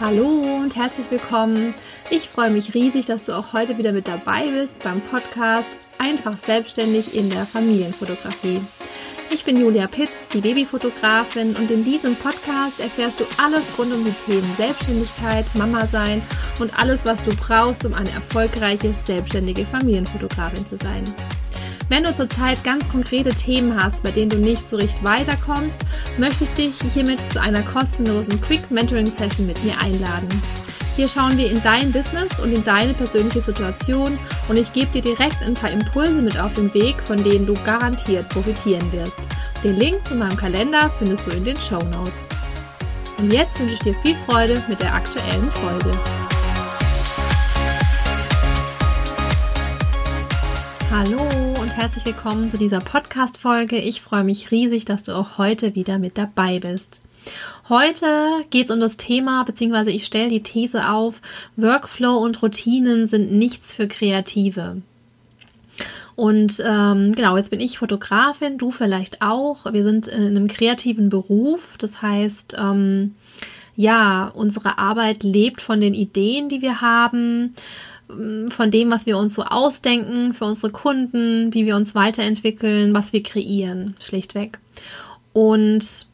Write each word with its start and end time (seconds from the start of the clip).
Hallo 0.00 0.26
und 0.60 0.74
herzlich 0.74 1.08
willkommen. 1.08 1.72
Ich 2.10 2.28
freue 2.28 2.50
mich 2.50 2.74
riesig, 2.74 3.06
dass 3.06 3.24
du 3.24 3.32
auch 3.32 3.52
heute 3.52 3.78
wieder 3.78 3.92
mit 3.92 4.08
dabei 4.08 4.50
bist 4.50 4.82
beim 4.82 5.00
Podcast 5.00 5.68
Einfach 5.98 6.36
selbstständig 6.44 7.14
in 7.14 7.30
der 7.30 7.46
Familienfotografie. 7.46 8.60
Ich 9.30 9.44
bin 9.44 9.56
Julia 9.56 9.86
Pitz, 9.86 10.10
die 10.32 10.40
Babyfotografin 10.40 11.54
und 11.54 11.70
in 11.70 11.84
diesem 11.84 12.16
Podcast 12.16 12.80
erfährst 12.80 13.20
du 13.20 13.24
alles 13.38 13.78
rund 13.78 13.94
um 13.94 14.04
die 14.04 14.10
Themen 14.26 14.54
Selbstständigkeit, 14.56 15.46
Mama 15.54 15.86
sein 15.86 16.20
und 16.58 16.76
alles, 16.76 17.00
was 17.04 17.22
du 17.22 17.34
brauchst, 17.36 17.84
um 17.84 17.94
eine 17.94 18.10
erfolgreiche 18.10 18.92
selbstständige 19.04 19.64
Familienfotografin 19.64 20.66
zu 20.66 20.76
sein. 20.76 21.04
Wenn 21.88 22.04
du 22.04 22.14
zurzeit 22.14 22.64
ganz 22.64 22.88
konkrete 22.88 23.30
Themen 23.30 23.76
hast, 23.82 24.02
bei 24.02 24.10
denen 24.10 24.30
du 24.30 24.38
nicht 24.38 24.68
so 24.68 24.76
richtig 24.76 25.04
weiterkommst, 25.04 25.78
möchte 26.16 26.44
ich 26.44 26.50
dich 26.50 26.74
hiermit 26.92 27.20
zu 27.30 27.40
einer 27.40 27.62
kostenlosen 27.62 28.40
Quick 28.40 28.70
Mentoring 28.70 29.06
Session 29.06 29.46
mit 29.46 29.62
mir 29.64 29.78
einladen. 29.78 30.28
Hier 30.96 31.08
schauen 31.08 31.36
wir 31.36 31.50
in 31.50 31.62
dein 31.62 31.92
Business 31.92 32.38
und 32.42 32.52
in 32.52 32.64
deine 32.64 32.94
persönliche 32.94 33.42
Situation 33.42 34.18
und 34.48 34.58
ich 34.58 34.72
gebe 34.72 34.92
dir 34.92 35.02
direkt 35.02 35.42
ein 35.42 35.54
paar 35.54 35.70
Impulse 35.70 36.22
mit 36.22 36.38
auf 36.38 36.54
den 36.54 36.72
Weg, 36.72 37.02
von 37.02 37.22
denen 37.22 37.46
du 37.46 37.54
garantiert 37.64 38.28
profitieren 38.30 38.90
wirst. 38.92 39.16
Den 39.62 39.76
Link 39.76 40.06
zu 40.06 40.14
meinem 40.14 40.36
Kalender 40.36 40.90
findest 40.98 41.26
du 41.26 41.32
in 41.32 41.44
den 41.44 41.56
Show 41.56 41.82
Notes. 41.84 42.28
Und 43.18 43.32
jetzt 43.32 43.58
wünsche 43.60 43.74
ich 43.74 43.80
dir 43.80 43.94
viel 44.02 44.16
Freude 44.26 44.62
mit 44.68 44.80
der 44.80 44.94
aktuellen 44.94 45.50
Folge. 45.50 45.90
Hallo 50.90 51.53
herzlich 51.76 52.04
willkommen 52.06 52.52
zu 52.52 52.56
dieser 52.56 52.78
Podcast-Folge. 52.78 53.78
Ich 53.78 54.00
freue 54.00 54.22
mich 54.22 54.52
riesig, 54.52 54.84
dass 54.84 55.02
du 55.02 55.12
auch 55.12 55.38
heute 55.38 55.74
wieder 55.74 55.98
mit 55.98 56.16
dabei 56.16 56.60
bist. 56.60 57.00
Heute 57.68 58.44
geht 58.50 58.66
es 58.66 58.74
um 58.74 58.78
das 58.78 58.96
Thema, 58.96 59.42
beziehungsweise 59.42 59.90
ich 59.90 60.04
stelle 60.06 60.28
die 60.28 60.44
These 60.44 60.88
auf, 60.88 61.20
Workflow 61.56 62.18
und 62.18 62.40
Routinen 62.42 63.08
sind 63.08 63.32
nichts 63.32 63.74
für 63.74 63.88
Kreative. 63.88 64.82
Und 66.14 66.62
ähm, 66.64 67.12
genau, 67.12 67.36
jetzt 67.36 67.50
bin 67.50 67.58
ich 67.58 67.78
Fotografin, 67.78 68.56
du 68.56 68.70
vielleicht 68.70 69.20
auch. 69.20 69.72
Wir 69.72 69.82
sind 69.82 70.06
in 70.06 70.28
einem 70.28 70.46
kreativen 70.46 71.08
Beruf, 71.08 71.76
das 71.76 72.00
heißt, 72.00 72.54
ähm, 72.56 73.16
ja, 73.74 74.30
unsere 74.32 74.78
Arbeit 74.78 75.24
lebt 75.24 75.60
von 75.60 75.80
den 75.80 75.94
Ideen, 75.94 76.48
die 76.48 76.62
wir 76.62 76.80
haben 76.80 77.56
von 78.08 78.70
dem, 78.70 78.90
was 78.90 79.06
wir 79.06 79.18
uns 79.18 79.34
so 79.34 79.44
ausdenken 79.44 80.34
für 80.34 80.44
unsere 80.44 80.70
Kunden, 80.70 81.52
wie 81.54 81.66
wir 81.66 81.76
uns 81.76 81.94
weiterentwickeln, 81.94 82.94
was 82.94 83.12
wir 83.12 83.22
kreieren, 83.22 83.96
schlichtweg. 84.00 84.58
Und 85.32 86.06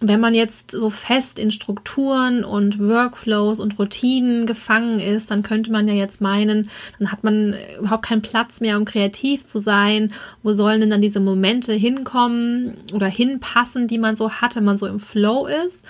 wenn 0.00 0.20
man 0.20 0.34
jetzt 0.34 0.72
so 0.72 0.90
fest 0.90 1.38
in 1.38 1.50
Strukturen 1.50 2.44
und 2.44 2.78
Workflows 2.78 3.60
und 3.60 3.78
Routinen 3.78 4.44
gefangen 4.44 4.98
ist, 4.98 5.30
dann 5.30 5.42
könnte 5.42 5.70
man 5.70 5.86
ja 5.88 5.94
jetzt 5.94 6.20
meinen, 6.20 6.68
dann 6.98 7.12
hat 7.12 7.22
man 7.22 7.54
überhaupt 7.78 8.04
keinen 8.04 8.22
Platz 8.22 8.60
mehr, 8.60 8.76
um 8.76 8.84
kreativ 8.84 9.46
zu 9.46 9.60
sein. 9.60 10.12
Wo 10.42 10.54
sollen 10.54 10.80
denn 10.80 10.90
dann 10.90 11.00
diese 11.00 11.20
Momente 11.20 11.72
hinkommen 11.72 12.76
oder 12.92 13.06
hinpassen, 13.06 13.86
die 13.86 13.98
man 13.98 14.16
so 14.16 14.30
hat, 14.30 14.56
wenn 14.56 14.64
man 14.64 14.78
so 14.78 14.86
im 14.86 14.98
Flow 14.98 15.46
ist? 15.46 15.84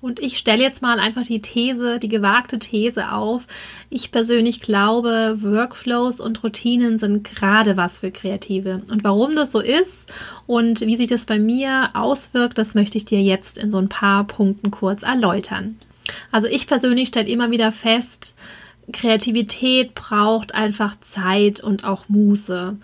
Und 0.00 0.18
ich 0.18 0.38
stelle 0.38 0.62
jetzt 0.62 0.80
mal 0.80 0.98
einfach 0.98 1.26
die 1.26 1.42
These, 1.42 1.98
die 1.98 2.08
gewagte 2.08 2.58
These 2.58 3.12
auf. 3.12 3.46
Ich 3.90 4.10
persönlich 4.10 4.60
glaube, 4.60 5.36
Workflows 5.40 6.20
und 6.20 6.42
Routinen 6.42 6.98
sind 6.98 7.24
gerade 7.24 7.76
was 7.76 7.98
für 7.98 8.10
Kreative. 8.10 8.82
Und 8.90 9.04
warum 9.04 9.36
das 9.36 9.52
so 9.52 9.60
ist 9.60 10.10
und 10.46 10.80
wie 10.80 10.96
sich 10.96 11.08
das 11.08 11.26
bei 11.26 11.38
mir 11.38 11.90
auswirkt, 11.92 12.56
das 12.56 12.74
möchte 12.74 12.96
ich 12.96 13.04
dir 13.04 13.20
jetzt 13.20 13.58
in 13.58 13.70
so 13.70 13.76
ein 13.76 13.90
paar 13.90 14.24
Punkten 14.24 14.70
kurz 14.70 15.02
erläutern. 15.02 15.76
Also 16.32 16.46
ich 16.46 16.66
persönlich 16.66 17.08
stelle 17.08 17.28
immer 17.28 17.50
wieder 17.50 17.70
fest, 17.70 18.34
Kreativität 18.92 19.94
braucht 19.94 20.54
einfach 20.54 20.98
Zeit 21.00 21.60
und 21.60 21.84
auch 21.84 22.08
Muße 22.08 22.76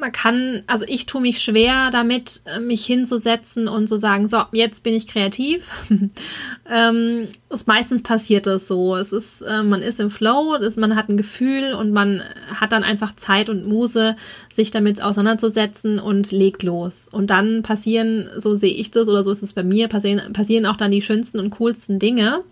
man 0.00 0.12
kann, 0.12 0.62
also 0.66 0.84
ich 0.86 1.06
tue 1.06 1.20
mich 1.20 1.40
schwer 1.42 1.90
damit, 1.90 2.42
äh, 2.44 2.60
mich 2.60 2.84
hinzusetzen 2.84 3.68
und 3.68 3.88
zu 3.88 3.98
sagen, 3.98 4.28
so, 4.28 4.42
jetzt 4.52 4.82
bin 4.82 4.94
ich 4.94 5.06
kreativ. 5.06 5.66
ähm, 6.70 7.28
ist, 7.50 7.66
meistens 7.66 8.02
passiert 8.02 8.46
das 8.46 8.68
so. 8.68 8.96
Es 8.96 9.12
ist, 9.12 9.42
äh, 9.42 9.62
man 9.62 9.82
ist 9.82 10.00
im 10.00 10.10
Flow, 10.10 10.54
ist, 10.54 10.78
man 10.78 10.96
hat 10.96 11.08
ein 11.08 11.16
Gefühl 11.16 11.74
und 11.74 11.92
man 11.92 12.22
hat 12.54 12.72
dann 12.72 12.84
einfach 12.84 13.16
Zeit 13.16 13.48
und 13.48 13.66
Muse, 13.66 14.16
sich 14.54 14.70
damit 14.70 15.02
auseinanderzusetzen 15.02 15.98
und 15.98 16.32
legt 16.32 16.62
los. 16.62 17.08
Und 17.10 17.30
dann 17.30 17.62
passieren, 17.62 18.30
so 18.38 18.54
sehe 18.54 18.74
ich 18.74 18.90
das 18.90 19.08
oder 19.08 19.22
so 19.22 19.30
ist 19.32 19.42
es 19.42 19.52
bei 19.52 19.62
mir, 19.62 19.88
passieren, 19.88 20.32
passieren 20.32 20.66
auch 20.66 20.76
dann 20.76 20.90
die 20.90 21.02
schönsten 21.02 21.38
und 21.38 21.50
coolsten 21.50 21.98
Dinge. 21.98 22.42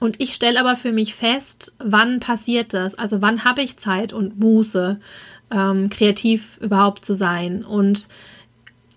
Und 0.00 0.18
ich 0.18 0.34
stelle 0.34 0.58
aber 0.58 0.76
für 0.76 0.92
mich 0.92 1.14
fest, 1.14 1.74
wann 1.78 2.20
passiert 2.20 2.72
das? 2.72 2.94
Also 2.94 3.20
wann 3.20 3.44
habe 3.44 3.60
ich 3.60 3.76
Zeit 3.76 4.14
und 4.14 4.40
Muße? 4.40 4.98
Ähm, 5.50 5.90
kreativ 5.90 6.58
überhaupt 6.60 7.04
zu 7.04 7.14
sein. 7.14 7.64
Und 7.64 8.08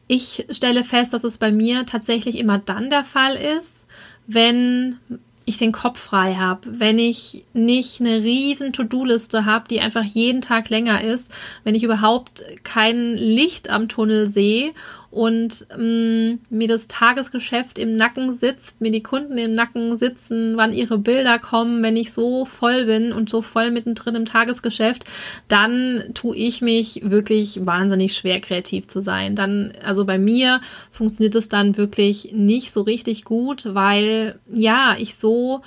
ich 0.07 0.45
stelle 0.49 0.83
fest, 0.83 1.13
dass 1.13 1.23
es 1.23 1.37
bei 1.37 1.51
mir 1.51 1.85
tatsächlich 1.85 2.37
immer 2.37 2.59
dann 2.59 2.89
der 2.89 3.03
Fall 3.03 3.35
ist, 3.35 3.87
wenn 4.27 4.99
ich 5.45 5.57
den 5.57 5.71
Kopf 5.71 5.99
frei 5.99 6.35
habe, 6.35 6.79
wenn 6.79 6.97
ich 6.97 7.43
nicht 7.53 7.99
eine 7.99 8.23
riesen 8.23 8.71
To-Do-Liste 8.71 9.45
habe, 9.45 9.67
die 9.67 9.81
einfach 9.81 10.03
jeden 10.03 10.41
Tag 10.41 10.69
länger 10.69 11.03
ist, 11.03 11.29
wenn 11.63 11.75
ich 11.75 11.83
überhaupt 11.83 12.43
kein 12.63 13.15
Licht 13.15 13.69
am 13.69 13.89
Tunnel 13.89 14.27
sehe 14.27 14.73
und 15.13 15.67
ähm, 15.77 16.39
mir 16.49 16.67
das 16.67 16.87
Tagesgeschäft 16.87 17.77
im 17.77 17.95
Nacken 17.95 18.35
sitzt, 18.39 18.81
mir 18.81 18.91
die 18.91 19.03
Kunden 19.03 19.37
im 19.37 19.53
Nacken 19.53 19.99
sitzen, 19.99 20.57
wann 20.57 20.73
ihre 20.73 20.97
Bilder 20.97 21.37
kommen, 21.37 21.83
wenn 21.83 21.95
ich 21.95 22.11
so 22.11 22.45
voll 22.45 22.85
bin 22.85 23.11
und 23.13 23.29
so 23.29 23.43
voll 23.43 23.69
mittendrin 23.69 24.15
im 24.15 24.25
Tagesgeschäft, 24.25 25.05
dann 25.47 26.03
tue 26.15 26.35
ich 26.35 26.63
mich 26.63 27.01
wirklich 27.03 27.63
wahnsinnig 27.63 28.15
schwer 28.15 28.41
kreativ 28.41 28.87
zu 28.87 29.01
sein. 29.01 29.35
Dann, 29.35 29.73
also 29.85 30.03
bei 30.03 30.17
mir 30.17 30.61
funktioniert 30.89 31.35
es 31.35 31.47
dann 31.47 31.77
wirklich 31.77 32.31
nicht 32.33 32.73
so 32.73 32.81
richtig 32.81 33.23
gut, 33.23 33.75
weil 33.75 34.39
ja, 34.51 34.95
ich 34.97 35.13
so 35.15 35.61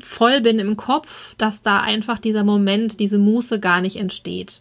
voll 0.00 0.40
bin 0.40 0.58
im 0.58 0.76
Kopf, 0.76 1.36
dass 1.38 1.62
da 1.62 1.80
einfach 1.80 2.18
dieser 2.18 2.42
Moment, 2.42 2.98
diese 2.98 3.18
Muße 3.18 3.60
gar 3.60 3.80
nicht 3.80 3.96
entsteht. 3.96 4.60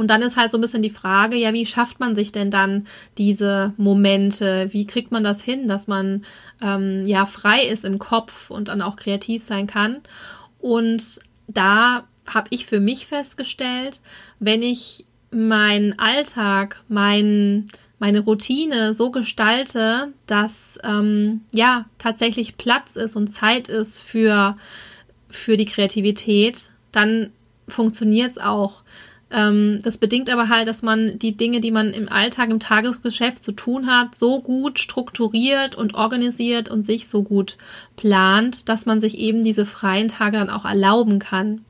Und 0.00 0.06
dann 0.06 0.22
ist 0.22 0.38
halt 0.38 0.50
so 0.50 0.56
ein 0.56 0.62
bisschen 0.62 0.80
die 0.80 0.88
Frage, 0.88 1.36
ja, 1.36 1.52
wie 1.52 1.66
schafft 1.66 2.00
man 2.00 2.16
sich 2.16 2.32
denn 2.32 2.50
dann 2.50 2.86
diese 3.18 3.74
Momente? 3.76 4.70
Wie 4.72 4.86
kriegt 4.86 5.12
man 5.12 5.22
das 5.22 5.42
hin, 5.42 5.68
dass 5.68 5.88
man 5.88 6.24
ähm, 6.62 7.04
ja 7.04 7.26
frei 7.26 7.66
ist 7.66 7.84
im 7.84 7.98
Kopf 7.98 8.48
und 8.48 8.68
dann 8.68 8.80
auch 8.80 8.96
kreativ 8.96 9.42
sein 9.42 9.66
kann? 9.66 9.98
Und 10.58 11.20
da 11.48 12.04
habe 12.26 12.46
ich 12.48 12.64
für 12.64 12.80
mich 12.80 13.08
festgestellt, 13.08 14.00
wenn 14.38 14.62
ich 14.62 15.04
meinen 15.30 15.98
Alltag, 15.98 16.82
mein, 16.88 17.66
meine 17.98 18.20
Routine 18.20 18.94
so 18.94 19.10
gestalte, 19.10 20.14
dass 20.26 20.78
ähm, 20.82 21.42
ja 21.52 21.84
tatsächlich 21.98 22.56
Platz 22.56 22.96
ist 22.96 23.16
und 23.16 23.34
Zeit 23.34 23.68
ist 23.68 24.00
für, 24.00 24.56
für 25.28 25.58
die 25.58 25.66
Kreativität, 25.66 26.70
dann 26.90 27.32
funktioniert 27.68 28.30
es 28.30 28.38
auch. 28.38 28.80
Ähm, 29.30 29.78
das 29.82 29.98
bedingt 29.98 30.28
aber 30.30 30.48
halt, 30.48 30.66
dass 30.66 30.82
man 30.82 31.18
die 31.18 31.36
Dinge, 31.36 31.60
die 31.60 31.70
man 31.70 31.92
im 31.92 32.08
Alltag, 32.08 32.50
im 32.50 32.60
Tagesgeschäft 32.60 33.44
zu 33.44 33.52
tun 33.52 33.86
hat, 33.86 34.16
so 34.16 34.40
gut 34.40 34.78
strukturiert 34.78 35.76
und 35.76 35.94
organisiert 35.94 36.68
und 36.68 36.84
sich 36.84 37.08
so 37.08 37.22
gut 37.22 37.56
plant, 37.96 38.68
dass 38.68 38.86
man 38.86 39.00
sich 39.00 39.18
eben 39.18 39.44
diese 39.44 39.66
freien 39.66 40.08
Tage 40.08 40.38
dann 40.38 40.50
auch 40.50 40.64
erlauben 40.64 41.18
kann. 41.18 41.64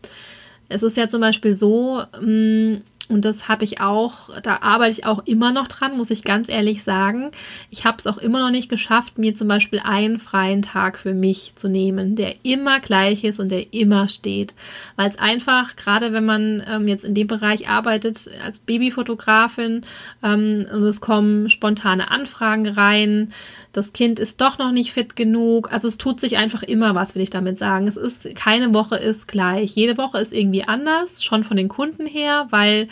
Es 0.68 0.82
ist 0.82 0.96
ja 0.96 1.08
zum 1.08 1.20
Beispiel 1.20 1.56
so, 1.56 2.02
mh, 2.20 2.26
mm, 2.26 2.82
und 3.10 3.24
das 3.24 3.48
habe 3.48 3.64
ich 3.64 3.80
auch, 3.80 4.30
da 4.40 4.58
arbeite 4.62 4.92
ich 4.92 5.04
auch 5.04 5.26
immer 5.26 5.52
noch 5.52 5.68
dran, 5.68 5.96
muss 5.96 6.10
ich 6.10 6.22
ganz 6.22 6.48
ehrlich 6.48 6.84
sagen. 6.84 7.30
Ich 7.70 7.84
habe 7.84 7.98
es 7.98 8.06
auch 8.06 8.18
immer 8.18 8.40
noch 8.40 8.50
nicht 8.50 8.68
geschafft, 8.68 9.18
mir 9.18 9.34
zum 9.34 9.48
Beispiel 9.48 9.80
einen 9.80 10.18
freien 10.18 10.62
Tag 10.62 10.96
für 10.96 11.12
mich 11.12 11.52
zu 11.56 11.68
nehmen, 11.68 12.14
der 12.14 12.36
immer 12.44 12.80
gleich 12.80 13.24
ist 13.24 13.40
und 13.40 13.48
der 13.48 13.72
immer 13.72 14.08
steht. 14.08 14.54
Weil 14.96 15.10
es 15.10 15.18
einfach, 15.18 15.76
gerade 15.76 16.12
wenn 16.12 16.24
man 16.24 16.62
ähm, 16.68 16.86
jetzt 16.86 17.04
in 17.04 17.14
dem 17.14 17.26
Bereich 17.26 17.68
arbeitet, 17.68 18.30
als 18.44 18.58
Babyfotografin, 18.58 19.82
ähm, 20.22 20.66
und 20.72 20.82
es 20.84 21.00
kommen 21.00 21.50
spontane 21.50 22.10
Anfragen 22.10 22.68
rein, 22.68 23.32
das 23.72 23.92
Kind 23.92 24.18
ist 24.18 24.40
doch 24.40 24.58
noch 24.58 24.72
nicht 24.72 24.92
fit 24.92 25.14
genug. 25.14 25.72
Also 25.72 25.86
es 25.86 25.96
tut 25.96 26.20
sich 26.20 26.38
einfach 26.38 26.62
immer 26.62 26.94
was, 26.94 27.14
will 27.14 27.22
ich 27.22 27.30
damit 27.30 27.58
sagen. 27.58 27.86
Es 27.86 27.96
ist, 27.96 28.34
keine 28.34 28.74
Woche 28.74 28.96
ist 28.96 29.28
gleich. 29.28 29.76
Jede 29.76 29.96
Woche 29.96 30.18
ist 30.18 30.32
irgendwie 30.32 30.64
anders, 30.64 31.22
schon 31.22 31.44
von 31.44 31.56
den 31.56 31.68
Kunden 31.68 32.06
her, 32.06 32.48
weil 32.50 32.88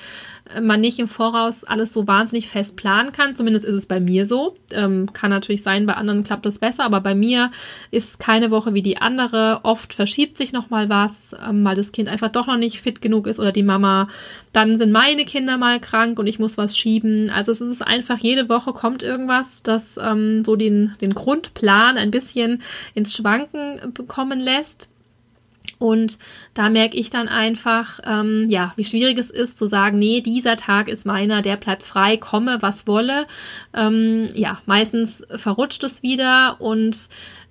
man 0.61 0.81
nicht 0.81 0.99
im 0.99 1.09
Voraus 1.09 1.65
alles 1.65 1.93
so 1.93 2.07
wahnsinnig 2.07 2.49
fest 2.49 2.77
planen 2.77 3.13
kann. 3.13 3.37
Zumindest 3.37 3.65
ist 3.65 3.75
es 3.75 3.87
bei 3.87 4.01
mir 4.01 4.27
so. 4.27 4.57
Ähm, 4.73 5.13
kann 5.13 5.31
natürlich 5.31 5.63
sein, 5.63 5.87
bei 5.87 5.95
anderen 5.95 6.25
klappt 6.25 6.47
das 6.47 6.59
besser, 6.59 6.85
aber 6.85 7.01
bei 7.01 7.15
mir 7.15 7.51
ist 7.91 8.19
keine 8.19 8.51
Woche 8.51 8.75
wie 8.75 8.83
die 8.83 8.99
andere. 8.99 9.61
Oft 9.63 9.95
verschiebt 9.95 10.39
sich 10.39 10.53
noch 10.53 10.71
mal 10.71 10.89
was, 10.89 11.35
ähm, 11.47 11.65
weil 11.65 11.77
das 11.77 11.93
Kind 11.93 12.09
einfach 12.09 12.31
doch 12.31 12.47
noch 12.47 12.57
nicht 12.57 12.81
fit 12.81 13.01
genug 13.01 13.27
ist 13.27 13.39
oder 13.39 13.53
die 13.53 13.63
Mama. 13.63 14.09
Dann 14.53 14.79
sind 14.79 14.93
meine 14.93 15.25
Kinder 15.25 15.59
mal 15.59 15.81
krank 15.81 16.19
und 16.19 16.27
ich 16.27 16.39
muss 16.39 16.57
was 16.57 16.77
schieben. 16.77 17.31
Also 17.31 17.53
es 17.53 17.61
ist 17.61 17.87
einfach, 17.87 18.19
jede 18.19 18.49
Woche 18.49 18.73
kommt 18.73 19.03
irgendwas, 19.03 19.63
das 19.63 19.99
ähm, 20.03 20.45
so 20.45 20.57
den, 20.57 20.95
den 21.01 21.15
Grundplan 21.15 21.99
ein 21.99 22.11
bisschen 22.11 22.63
ins 22.95 23.15
Schwanken 23.15 23.93
bekommen 23.93 24.41
lässt. 24.41 24.89
Und 25.79 26.19
da 26.55 26.71
merke 26.71 26.97
ich 26.97 27.11
dann 27.11 27.29
einfach, 27.29 28.01
ähm, 28.05 28.47
ja, 28.49 28.73
wie 28.77 28.85
schwierig 28.85 29.19
es 29.19 29.31
ist 29.31 29.59
zu 29.59 29.69
sagen, 29.69 29.99
nee, 29.99 30.21
dieser 30.21 30.57
Tag 30.57 30.89
ist 30.89 31.07
meiner, 31.07 31.41
der 31.43 31.57
bleibt 31.57 31.83
frei, 31.83 32.17
komme, 32.17 32.59
was 32.61 32.87
wolle. 32.87 33.27
Ähm, 33.75 34.29
ja, 34.35 34.61
meistens 34.67 35.23
verrutscht 35.37 35.85
es 35.85 36.03
wieder 36.03 36.61
und 36.61 37.09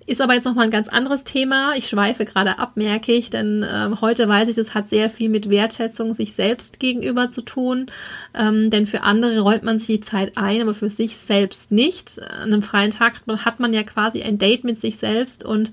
ist 0.08 0.22
aber 0.22 0.32
jetzt 0.32 0.46
nochmal 0.46 0.64
ein 0.64 0.70
ganz 0.70 0.88
anderes 0.88 1.22
Thema. 1.24 1.74
Ich 1.76 1.86
schweife 1.86 2.24
gerade 2.24 2.58
ab, 2.58 2.72
merke 2.76 3.12
ich, 3.12 3.28
denn 3.28 3.62
äh, 3.62 3.90
heute 4.00 4.26
weiß 4.26 4.48
ich, 4.48 4.56
das 4.56 4.72
hat 4.72 4.88
sehr 4.88 5.10
viel 5.10 5.28
mit 5.28 5.50
Wertschätzung 5.50 6.14
sich 6.14 6.32
selbst 6.32 6.80
gegenüber 6.80 7.28
zu 7.28 7.42
tun. 7.42 7.90
Ähm, 8.32 8.70
denn 8.70 8.86
für 8.86 9.02
andere 9.02 9.40
räumt 9.40 9.64
man 9.64 9.78
sich 9.78 9.86
die 9.86 10.00
Zeit 10.00 10.38
ein, 10.38 10.62
aber 10.62 10.74
für 10.74 10.88
sich 10.88 11.18
selbst 11.18 11.72
nicht. 11.72 12.18
An 12.22 12.54
einem 12.54 12.62
freien 12.62 12.90
Tag 12.90 13.16
hat 13.16 13.26
man, 13.26 13.44
hat 13.44 13.60
man 13.60 13.74
ja 13.74 13.82
quasi 13.82 14.22
ein 14.22 14.38
Date 14.38 14.64
mit 14.64 14.80
sich 14.80 14.96
selbst 14.96 15.44
und 15.44 15.72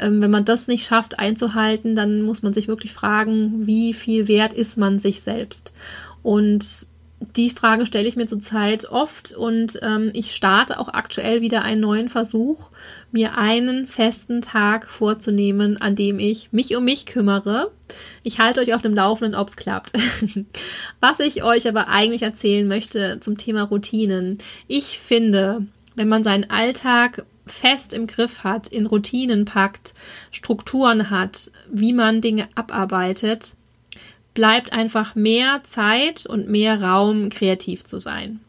ähm, 0.00 0.20
wenn 0.20 0.32
man 0.32 0.44
das 0.44 0.66
nicht 0.66 0.84
schafft 0.84 1.20
einzuhalten, 1.20 1.94
dann 1.94 2.22
muss 2.22 2.42
man 2.42 2.52
sich 2.52 2.66
wirklich 2.66 2.92
fragen, 2.92 3.68
wie 3.68 3.94
viel 3.94 4.26
wert 4.26 4.52
ist 4.52 4.76
man 4.76 4.98
sich 4.98 5.20
selbst. 5.20 5.72
Und 6.24 6.88
die 7.18 7.50
Frage 7.50 7.86
stelle 7.86 8.08
ich 8.08 8.16
mir 8.16 8.26
zurzeit 8.26 8.86
oft 8.90 9.32
und 9.32 9.78
ähm, 9.82 10.10
ich 10.12 10.34
starte 10.34 10.78
auch 10.78 10.88
aktuell 10.88 11.40
wieder 11.40 11.62
einen 11.62 11.80
neuen 11.80 12.08
Versuch, 12.10 12.70
mir 13.10 13.38
einen 13.38 13.86
festen 13.86 14.42
Tag 14.42 14.86
vorzunehmen, 14.86 15.80
an 15.80 15.96
dem 15.96 16.18
ich 16.18 16.52
mich 16.52 16.76
um 16.76 16.84
mich 16.84 17.06
kümmere. 17.06 17.70
Ich 18.22 18.38
halte 18.38 18.60
euch 18.60 18.74
auf 18.74 18.82
dem 18.82 18.94
Laufenden, 18.94 19.34
ob 19.38 19.48
es 19.48 19.56
klappt. 19.56 19.92
Was 21.00 21.20
ich 21.20 21.42
euch 21.42 21.66
aber 21.66 21.88
eigentlich 21.88 22.22
erzählen 22.22 22.68
möchte 22.68 23.18
zum 23.20 23.38
Thema 23.38 23.62
Routinen. 23.62 24.38
Ich 24.66 24.98
finde, 24.98 25.66
wenn 25.94 26.08
man 26.08 26.22
seinen 26.22 26.50
Alltag 26.50 27.24
fest 27.46 27.94
im 27.94 28.06
Griff 28.06 28.44
hat, 28.44 28.68
in 28.68 28.86
Routinen 28.86 29.46
packt, 29.46 29.94
Strukturen 30.30 31.08
hat, 31.10 31.50
wie 31.70 31.94
man 31.94 32.20
Dinge 32.20 32.48
abarbeitet, 32.56 33.55
bleibt 34.36 34.72
einfach 34.72 35.14
mehr 35.14 35.62
Zeit 35.64 36.26
und 36.26 36.48
mehr 36.48 36.80
Raum, 36.80 37.30
kreativ 37.30 37.84
zu 37.84 37.98
sein. 37.98 38.40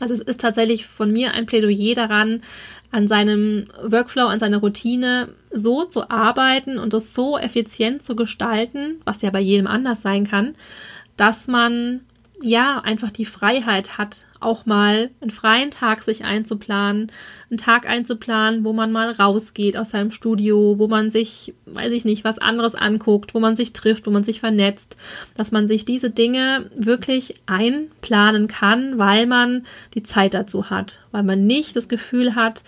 Also 0.00 0.14
es 0.14 0.20
ist 0.20 0.40
tatsächlich 0.40 0.86
von 0.86 1.12
mir 1.12 1.34
ein 1.34 1.44
Plädoyer 1.46 1.94
daran, 1.94 2.42
an 2.90 3.08
seinem 3.08 3.66
Workflow, 3.82 4.26
an 4.26 4.40
seiner 4.40 4.58
Routine 4.58 5.28
so 5.50 5.84
zu 5.84 6.10
arbeiten 6.10 6.78
und 6.78 6.94
das 6.94 7.14
so 7.14 7.38
effizient 7.38 8.02
zu 8.02 8.16
gestalten, 8.16 9.02
was 9.04 9.20
ja 9.20 9.30
bei 9.30 9.40
jedem 9.40 9.66
anders 9.66 10.00
sein 10.00 10.26
kann, 10.26 10.54
dass 11.18 11.46
man 11.46 12.00
ja 12.42 12.80
einfach 12.80 13.10
die 13.10 13.24
Freiheit 13.24 13.98
hat, 13.98 14.26
auch 14.40 14.66
mal 14.66 15.10
einen 15.20 15.30
freien 15.30 15.70
Tag 15.70 16.02
sich 16.02 16.24
einzuplanen, 16.24 17.12
einen 17.50 17.58
Tag 17.58 17.88
einzuplanen, 17.88 18.64
wo 18.64 18.72
man 18.72 18.92
mal 18.92 19.12
rausgeht 19.12 19.76
aus 19.76 19.90
seinem 19.90 20.10
Studio, 20.10 20.78
wo 20.78 20.88
man 20.88 21.10
sich, 21.10 21.54
weiß 21.66 21.92
ich 21.92 22.04
nicht, 22.04 22.24
was 22.24 22.38
anderes 22.38 22.74
anguckt, 22.74 23.34
wo 23.34 23.40
man 23.40 23.56
sich 23.56 23.72
trifft, 23.72 24.06
wo 24.06 24.10
man 24.10 24.24
sich 24.24 24.40
vernetzt, 24.40 24.96
dass 25.36 25.52
man 25.52 25.68
sich 25.68 25.84
diese 25.84 26.10
Dinge 26.10 26.70
wirklich 26.74 27.36
einplanen 27.46 28.48
kann, 28.48 28.98
weil 28.98 29.26
man 29.26 29.64
die 29.94 30.02
Zeit 30.02 30.34
dazu 30.34 30.70
hat, 30.70 31.00
weil 31.12 31.22
man 31.22 31.46
nicht 31.46 31.76
das 31.76 31.88
Gefühl 31.88 32.34
hat, 32.34 32.64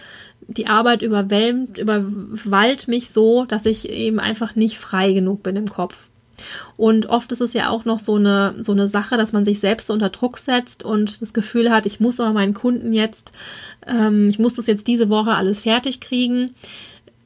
die 0.46 0.66
Arbeit 0.66 1.02
überwältigt, 1.02 1.78
überwallt 1.78 2.86
mich 2.86 3.10
so, 3.10 3.44
dass 3.46 3.66
ich 3.66 3.88
eben 3.88 4.20
einfach 4.20 4.54
nicht 4.54 4.78
frei 4.78 5.12
genug 5.12 5.42
bin 5.42 5.56
im 5.56 5.68
Kopf. 5.68 5.96
Und 6.76 7.06
oft 7.06 7.30
ist 7.32 7.40
es 7.40 7.52
ja 7.52 7.70
auch 7.70 7.84
noch 7.84 8.00
so 8.00 8.16
eine, 8.16 8.54
so 8.60 8.72
eine 8.72 8.88
Sache, 8.88 9.16
dass 9.16 9.32
man 9.32 9.44
sich 9.44 9.60
selbst 9.60 9.90
unter 9.90 10.10
Druck 10.10 10.38
setzt 10.38 10.82
und 10.82 11.20
das 11.20 11.32
Gefühl 11.32 11.70
hat, 11.70 11.86
ich 11.86 12.00
muss 12.00 12.20
aber 12.20 12.32
meinen 12.32 12.54
Kunden 12.54 12.92
jetzt, 12.92 13.32
ähm, 13.86 14.28
ich 14.28 14.38
muss 14.38 14.54
das 14.54 14.66
jetzt 14.66 14.86
diese 14.86 15.08
Woche 15.08 15.34
alles 15.34 15.62
fertig 15.62 16.00
kriegen. 16.00 16.54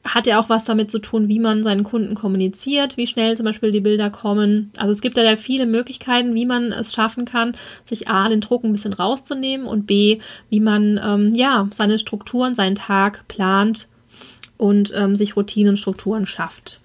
Hat 0.03 0.27
ja 0.27 0.39
auch 0.39 0.47
was 0.47 0.63
damit 0.63 0.89
zu 0.91 0.99
tun, 0.99 1.27
wie 1.27 1.39
man 1.39 1.61
seinen 1.61 1.83
Kunden 1.83 2.15
kommuniziert, 2.15 2.95
wie 2.95 3.05
schnell 3.05 3.35
zum 3.35 3.45
Beispiel 3.45 3.71
die 3.71 3.81
Bilder 3.81 4.09
kommen. 4.09 4.71
Also 4.77 4.93
es 4.93 5.01
gibt 5.01 5.17
ja 5.17 5.35
viele 5.35 5.65
Möglichkeiten, 5.65 6.35
wie 6.35 6.45
man 6.45 6.71
es 6.71 6.93
schaffen 6.93 7.25
kann, 7.25 7.53
sich 7.85 8.07
A, 8.07 8.29
den 8.29 8.39
Druck 8.39 8.63
ein 8.63 8.71
bisschen 8.71 8.93
rauszunehmen 8.93 9.67
und 9.67 9.87
B, 9.87 10.19
wie 10.49 10.61
man 10.61 10.99
ähm, 11.03 11.35
ja 11.35 11.67
seine 11.75 11.99
Strukturen, 11.99 12.55
seinen 12.55 12.75
Tag 12.75 13.27
plant 13.27 13.87
und 14.57 14.91
ähm, 14.95 15.15
sich 15.15 15.35
Routinen, 15.35 15.77
Strukturen 15.77 16.25
schafft. 16.25 16.79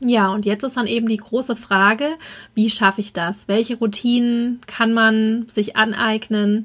Ja, 0.00 0.32
und 0.32 0.46
jetzt 0.46 0.64
ist 0.64 0.76
dann 0.76 0.86
eben 0.86 1.08
die 1.08 1.18
große 1.18 1.56
Frage, 1.56 2.16
wie 2.54 2.70
schaffe 2.70 3.02
ich 3.02 3.12
das? 3.12 3.36
Welche 3.48 3.76
Routinen 3.76 4.60
kann 4.66 4.94
man 4.94 5.46
sich 5.48 5.76
aneignen? 5.76 6.64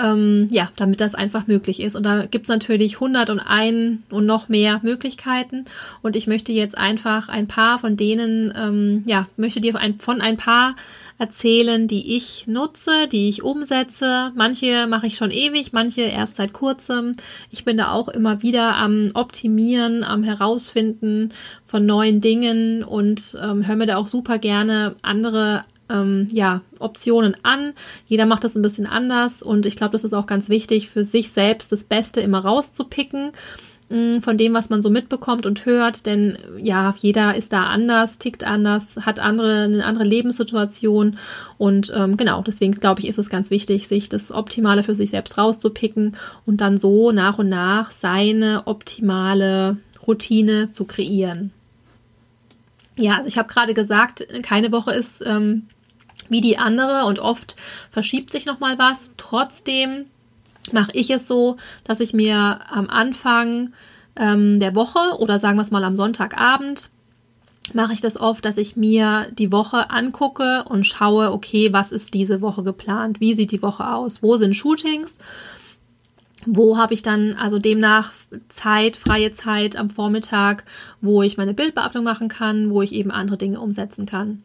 Ähm, 0.00 0.48
ja, 0.50 0.70
damit 0.76 1.00
das 1.00 1.14
einfach 1.14 1.46
möglich 1.46 1.80
ist. 1.80 1.94
Und 1.94 2.04
da 2.04 2.24
gibt 2.24 2.44
es 2.44 2.48
natürlich 2.48 2.94
101 2.94 3.98
und 4.08 4.24
noch 4.24 4.48
mehr 4.48 4.80
Möglichkeiten. 4.82 5.66
Und 6.00 6.16
ich 6.16 6.26
möchte 6.26 6.52
jetzt 6.52 6.78
einfach 6.78 7.28
ein 7.28 7.46
paar 7.46 7.78
von 7.78 7.96
denen, 7.96 8.52
ähm, 8.56 9.02
ja, 9.06 9.26
möchte 9.36 9.60
dir 9.60 9.78
von 9.98 10.20
ein 10.22 10.36
paar 10.38 10.74
erzählen, 11.20 11.86
die 11.86 12.16
ich 12.16 12.46
nutze, 12.46 13.06
die 13.06 13.28
ich 13.28 13.42
umsetze. 13.42 14.32
Manche 14.34 14.86
mache 14.86 15.06
ich 15.06 15.16
schon 15.16 15.30
ewig, 15.30 15.72
manche 15.72 16.00
erst 16.00 16.36
seit 16.36 16.54
kurzem. 16.54 17.12
Ich 17.50 17.64
bin 17.64 17.76
da 17.76 17.92
auch 17.92 18.08
immer 18.08 18.42
wieder 18.42 18.76
am 18.76 19.08
Optimieren, 19.12 20.02
am 20.02 20.22
Herausfinden 20.22 21.32
von 21.62 21.84
neuen 21.84 22.22
Dingen 22.22 22.82
und 22.82 23.36
ähm, 23.40 23.66
höre 23.66 23.76
mir 23.76 23.86
da 23.86 23.96
auch 23.96 24.06
super 24.06 24.38
gerne 24.38 24.96
andere 25.02 25.64
ähm, 25.90 26.28
ja, 26.30 26.62
Optionen 26.78 27.36
an. 27.42 27.72
Jeder 28.06 28.26
macht 28.26 28.44
das 28.44 28.54
ein 28.54 28.62
bisschen 28.62 28.86
anders 28.86 29.42
und 29.42 29.66
ich 29.66 29.76
glaube, 29.76 29.92
das 29.92 30.04
ist 30.04 30.14
auch 30.14 30.26
ganz 30.26 30.48
wichtig, 30.48 30.88
für 30.88 31.04
sich 31.04 31.32
selbst 31.32 31.72
das 31.72 31.84
Beste 31.84 32.20
immer 32.20 32.40
rauszupicken 32.40 33.32
mm, 33.88 34.18
von 34.20 34.38
dem, 34.38 34.54
was 34.54 34.70
man 34.70 34.82
so 34.82 34.90
mitbekommt 34.90 35.46
und 35.46 35.66
hört, 35.66 36.06
denn 36.06 36.38
ja, 36.58 36.94
jeder 36.98 37.34
ist 37.34 37.52
da 37.52 37.64
anders, 37.64 38.18
tickt 38.18 38.44
anders, 38.44 38.96
hat 39.04 39.20
andere, 39.20 39.64
eine 39.64 39.84
andere 39.84 40.04
Lebenssituation 40.04 41.18
und 41.58 41.92
ähm, 41.94 42.16
genau, 42.16 42.42
deswegen 42.42 42.74
glaube 42.74 43.02
ich, 43.02 43.08
ist 43.08 43.18
es 43.18 43.30
ganz 43.30 43.50
wichtig, 43.50 43.88
sich 43.88 44.08
das 44.08 44.32
Optimale 44.32 44.82
für 44.82 44.94
sich 44.94 45.10
selbst 45.10 45.36
rauszupicken 45.38 46.16
und 46.46 46.60
dann 46.60 46.78
so 46.78 47.12
nach 47.12 47.38
und 47.38 47.48
nach 47.48 47.90
seine 47.90 48.66
optimale 48.66 49.78
Routine 50.06 50.72
zu 50.72 50.84
kreieren. 50.84 51.52
Ja, 53.00 53.16
also 53.16 53.28
ich 53.28 53.38
habe 53.38 53.48
gerade 53.48 53.74
gesagt, 53.74 54.26
keine 54.42 54.72
Woche 54.72 54.92
ist 54.92 55.22
ähm, 55.24 55.66
wie 56.30 56.40
die 56.40 56.56
andere 56.56 57.04
und 57.04 57.18
oft 57.18 57.56
verschiebt 57.90 58.32
sich 58.32 58.46
noch 58.46 58.60
mal 58.60 58.78
was. 58.78 59.12
Trotzdem 59.16 60.06
mache 60.72 60.92
ich 60.94 61.10
es 61.10 61.28
so, 61.28 61.56
dass 61.84 62.00
ich 62.00 62.14
mir 62.14 62.60
am 62.70 62.88
Anfang 62.88 63.72
ähm, 64.16 64.60
der 64.60 64.74
Woche 64.74 65.18
oder 65.18 65.38
sagen 65.38 65.58
wir 65.58 65.62
es 65.62 65.70
mal 65.70 65.84
am 65.84 65.96
Sonntagabend 65.96 66.90
mache 67.74 67.92
ich 67.92 68.00
das 68.00 68.18
oft, 68.18 68.44
dass 68.44 68.56
ich 68.56 68.76
mir 68.76 69.28
die 69.32 69.52
Woche 69.52 69.90
angucke 69.90 70.64
und 70.68 70.86
schaue, 70.86 71.32
okay, 71.32 71.72
was 71.72 71.92
ist 71.92 72.14
diese 72.14 72.40
Woche 72.40 72.62
geplant? 72.62 73.20
Wie 73.20 73.34
sieht 73.34 73.52
die 73.52 73.62
Woche 73.62 73.88
aus? 73.92 74.22
Wo 74.22 74.36
sind 74.36 74.54
Shootings? 74.54 75.18
Wo 76.46 76.78
habe 76.78 76.94
ich 76.94 77.02
dann 77.02 77.34
also 77.34 77.58
demnach 77.58 78.12
Zeit, 78.48 78.96
freie 78.96 79.32
Zeit 79.32 79.76
am 79.76 79.90
Vormittag, 79.90 80.64
wo 81.00 81.22
ich 81.22 81.36
meine 81.36 81.54
Bildbearbeitung 81.54 82.04
machen 82.04 82.28
kann, 82.28 82.70
wo 82.70 82.82
ich 82.82 82.92
eben 82.92 83.10
andere 83.10 83.36
Dinge 83.36 83.60
umsetzen 83.60 84.06
kann? 84.06 84.42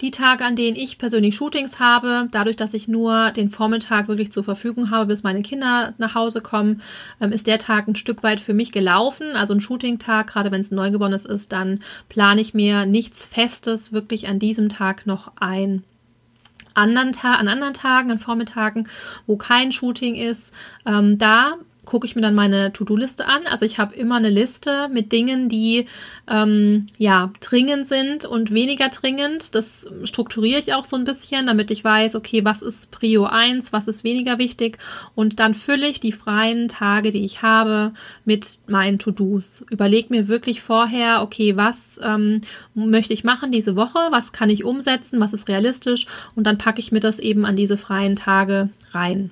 Die 0.00 0.10
Tage, 0.10 0.44
an 0.44 0.56
denen 0.56 0.76
ich 0.76 0.98
persönlich 0.98 1.36
Shootings 1.36 1.78
habe, 1.78 2.28
dadurch, 2.30 2.56
dass 2.56 2.74
ich 2.74 2.88
nur 2.88 3.30
den 3.30 3.50
Vormittag 3.50 4.08
wirklich 4.08 4.32
zur 4.32 4.44
Verfügung 4.44 4.90
habe, 4.90 5.06
bis 5.06 5.22
meine 5.22 5.42
Kinder 5.42 5.94
nach 5.98 6.14
Hause 6.14 6.40
kommen, 6.40 6.82
ähm, 7.20 7.32
ist 7.32 7.46
der 7.46 7.58
Tag 7.58 7.88
ein 7.88 7.96
Stück 7.96 8.22
weit 8.22 8.40
für 8.40 8.54
mich 8.54 8.72
gelaufen. 8.72 9.34
Also 9.34 9.54
ein 9.54 9.60
Shooting-Tag, 9.60 10.26
gerade 10.26 10.50
wenn 10.50 10.60
es 10.60 10.70
ein 10.70 10.76
Neugeborenes 10.76 11.24
ist, 11.24 11.52
dann 11.52 11.80
plane 12.08 12.40
ich 12.40 12.54
mir 12.54 12.86
nichts 12.86 13.26
Festes 13.26 13.92
wirklich 13.92 14.28
an 14.28 14.38
diesem 14.38 14.68
Tag 14.68 15.06
noch 15.06 15.32
ein 15.36 15.84
anderen 16.74 17.12
Ta 17.12 17.34
an 17.34 17.48
anderen 17.48 17.74
Tagen, 17.74 18.10
an 18.10 18.18
Vormittagen, 18.18 18.88
wo 19.26 19.36
kein 19.36 19.72
Shooting 19.72 20.14
ist, 20.14 20.52
ähm, 20.86 21.18
da 21.18 21.56
gucke 21.84 22.06
ich 22.06 22.14
mir 22.14 22.22
dann 22.22 22.34
meine 22.34 22.72
To-Do-Liste 22.72 23.26
an. 23.26 23.46
Also 23.46 23.64
ich 23.64 23.78
habe 23.78 23.94
immer 23.94 24.16
eine 24.16 24.30
Liste 24.30 24.88
mit 24.92 25.10
Dingen, 25.10 25.48
die 25.48 25.86
ähm, 26.30 26.86
ja 26.96 27.32
dringend 27.40 27.88
sind 27.88 28.24
und 28.24 28.52
weniger 28.52 28.88
dringend. 28.88 29.54
Das 29.54 29.86
strukturiere 30.04 30.60
ich 30.60 30.74
auch 30.74 30.84
so 30.84 30.96
ein 30.96 31.04
bisschen, 31.04 31.46
damit 31.46 31.70
ich 31.70 31.82
weiß, 31.82 32.14
okay, 32.14 32.44
was 32.44 32.62
ist 32.62 32.90
Prio 32.92 33.24
1, 33.24 33.72
was 33.72 33.88
ist 33.88 34.04
weniger 34.04 34.38
wichtig. 34.38 34.78
Und 35.14 35.40
dann 35.40 35.54
fülle 35.54 35.88
ich 35.88 35.98
die 35.98 36.12
freien 36.12 36.68
Tage, 36.68 37.10
die 37.10 37.24
ich 37.24 37.42
habe, 37.42 37.92
mit 38.24 38.60
meinen 38.68 38.98
To-Dos. 38.98 39.64
Überleg 39.70 40.10
mir 40.10 40.28
wirklich 40.28 40.62
vorher, 40.62 41.22
okay, 41.22 41.56
was 41.56 42.00
ähm, 42.02 42.42
möchte 42.74 43.12
ich 43.12 43.24
machen 43.24 43.50
diese 43.50 43.74
Woche, 43.74 43.98
was 44.10 44.32
kann 44.32 44.50
ich 44.50 44.64
umsetzen, 44.64 45.20
was 45.20 45.32
ist 45.32 45.48
realistisch 45.48 46.06
und 46.34 46.46
dann 46.46 46.58
packe 46.58 46.80
ich 46.80 46.92
mir 46.92 47.00
das 47.00 47.18
eben 47.18 47.44
an 47.44 47.56
diese 47.56 47.76
freien 47.76 48.16
Tage 48.16 48.70
rein. 48.92 49.30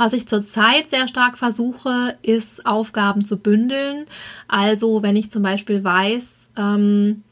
Was 0.00 0.14
ich 0.14 0.26
zurzeit 0.26 0.88
sehr 0.88 1.08
stark 1.08 1.36
versuche, 1.36 2.16
ist 2.22 2.64
Aufgaben 2.64 3.26
zu 3.26 3.36
bündeln. 3.36 4.06
Also 4.48 5.02
wenn 5.02 5.14
ich 5.14 5.30
zum 5.30 5.42
Beispiel 5.42 5.84
weiß, 5.84 6.22
ähm, 6.56 7.22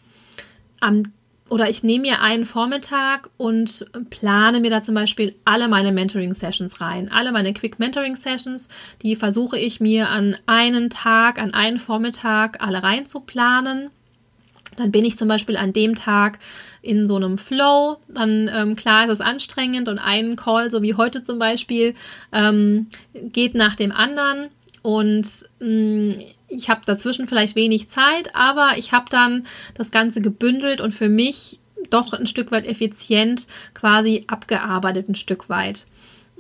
am 0.79 1.05
oder 1.49 1.71
ich 1.71 1.83
nehme 1.83 2.03
mir 2.03 2.21
einen 2.21 2.45
Vormittag 2.45 3.31
und 3.39 3.87
plane 4.11 4.61
mir 4.61 4.69
da 4.69 4.83
zum 4.83 4.95
Beispiel 4.95 5.35
alle 5.47 5.67
meine 5.69 5.93
Mentoring-Sessions 5.93 6.83
rein. 6.83 7.11
Alle 7.11 7.33
meine 7.33 7.55
Quick-Mentoring-Sessions, 7.55 8.69
die 9.01 9.17
versuche 9.17 9.59
ich 9.59 9.81
mir 9.81 10.11
an 10.11 10.37
einen 10.45 10.91
Tag, 10.91 11.39
an 11.39 11.55
einen 11.55 11.79
Vormittag 11.79 12.63
alle 12.63 12.83
reinzuplanen. 12.83 13.89
Dann 14.79 14.93
bin 14.93 15.05
ich 15.05 15.19
zum 15.19 15.29
Beispiel 15.29 15.57
an 15.57 15.73
dem 15.73 15.95
Tag 15.95 16.39
in 16.83 17.07
so 17.07 17.17
einem 17.17 17.39
Flow. 17.39 17.99
Dann, 18.09 18.51
ähm, 18.53 18.77
klar, 18.77 19.05
ist 19.07 19.13
es 19.13 19.21
anstrengend 19.21 19.89
und 19.89 19.99
ein 19.99 20.37
Call, 20.37 20.71
so 20.71 20.83
wie 20.83 20.95
heute 20.95 21.23
zum 21.23 21.39
Beispiel, 21.39 21.95
ähm, 22.33 22.89
geht 23.15 23.55
nach 23.55 23.77
dem 23.77 23.93
anderen. 23.93 24.49
Und 24.83 25.29
mh, 25.61 25.69
mm, 25.69 26.15
ich 26.49 26.71
habe 26.71 26.81
dazwischen 26.87 27.27
vielleicht 27.27 27.57
wenig 27.57 27.89
Zeit, 27.89 28.35
aber 28.35 28.79
ich 28.79 28.93
habe 28.93 29.07
dann 29.11 29.47
das 29.75 29.91
Ganze 29.91 30.21
gebündelt 30.21 30.81
und 30.81 30.93
für 30.93 31.09
mich 31.09 31.61
doch 31.91 32.13
ein 32.13 32.27
Stück 32.27 32.51
weit 32.53 32.67
effizient 32.67 33.47
quasi 33.75 34.25
abgearbeitet, 34.27 35.09
ein 35.09 35.15
Stück 35.15 35.49
weit. 35.49 35.87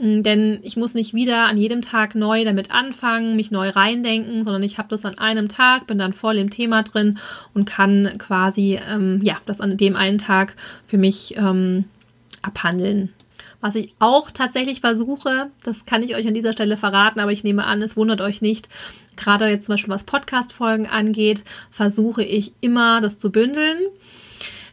Mm, 0.01 0.23
denn 0.23 0.61
ich 0.63 0.77
muss 0.77 0.95
nicht 0.95 1.13
wieder 1.13 1.47
an 1.47 1.57
jedem 1.57 1.83
Tag 1.83 2.15
neu 2.15 2.45
damit 2.45 2.71
anfangen, 2.71 3.37
mich 3.37 3.51
neu 3.51 3.71
reindenken, 3.71 4.45
sondern 4.45 4.63
ich 4.63 4.79
habe 4.79 4.89
das 4.89 5.05
an 5.05 5.19
einem 5.19 5.49
Tag, 5.49 5.87
bin 5.87 5.99
dann 5.99 6.13
voll 6.13 6.37
im 6.39 6.51
Thema 6.51 6.83
drin 6.83 7.19
und 7.53 7.65
kann 7.65 8.15
quasi 8.19 8.79
ähm, 8.89 9.21
ja 9.23 9.39
das 9.47 9.61
an 9.61 9.77
dem 9.77 9.97
einen 9.97 10.19
Tag 10.19 10.55
für 10.85 10.99
mich 10.99 11.37
ähm, 11.37 11.85
abhandeln. 12.43 13.13
Was 13.61 13.75
ich 13.75 13.93
auch 13.99 14.31
tatsächlich 14.31 14.81
versuche, 14.81 15.51
das 15.65 15.85
kann 15.85 16.05
ich 16.05 16.15
euch 16.15 16.29
an 16.29 16.35
dieser 16.35 16.53
Stelle 16.53 16.77
verraten, 16.77 17.19
aber 17.19 17.33
ich 17.33 17.43
nehme 17.43 17.67
an, 17.67 17.83
es 17.83 17.97
wundert 17.97 18.21
euch 18.21 18.41
nicht. 18.41 18.69
Gerade 19.17 19.49
jetzt 19.49 19.67
zum 19.67 19.73
Beispiel 19.73 19.93
was 19.93 20.05
Podcast-Folgen 20.05 20.87
angeht, 20.87 21.43
versuche 21.73 22.23
ich 22.23 22.53
immer, 22.61 23.01
das 23.01 23.19
zu 23.19 23.33
bündeln. 23.33 23.79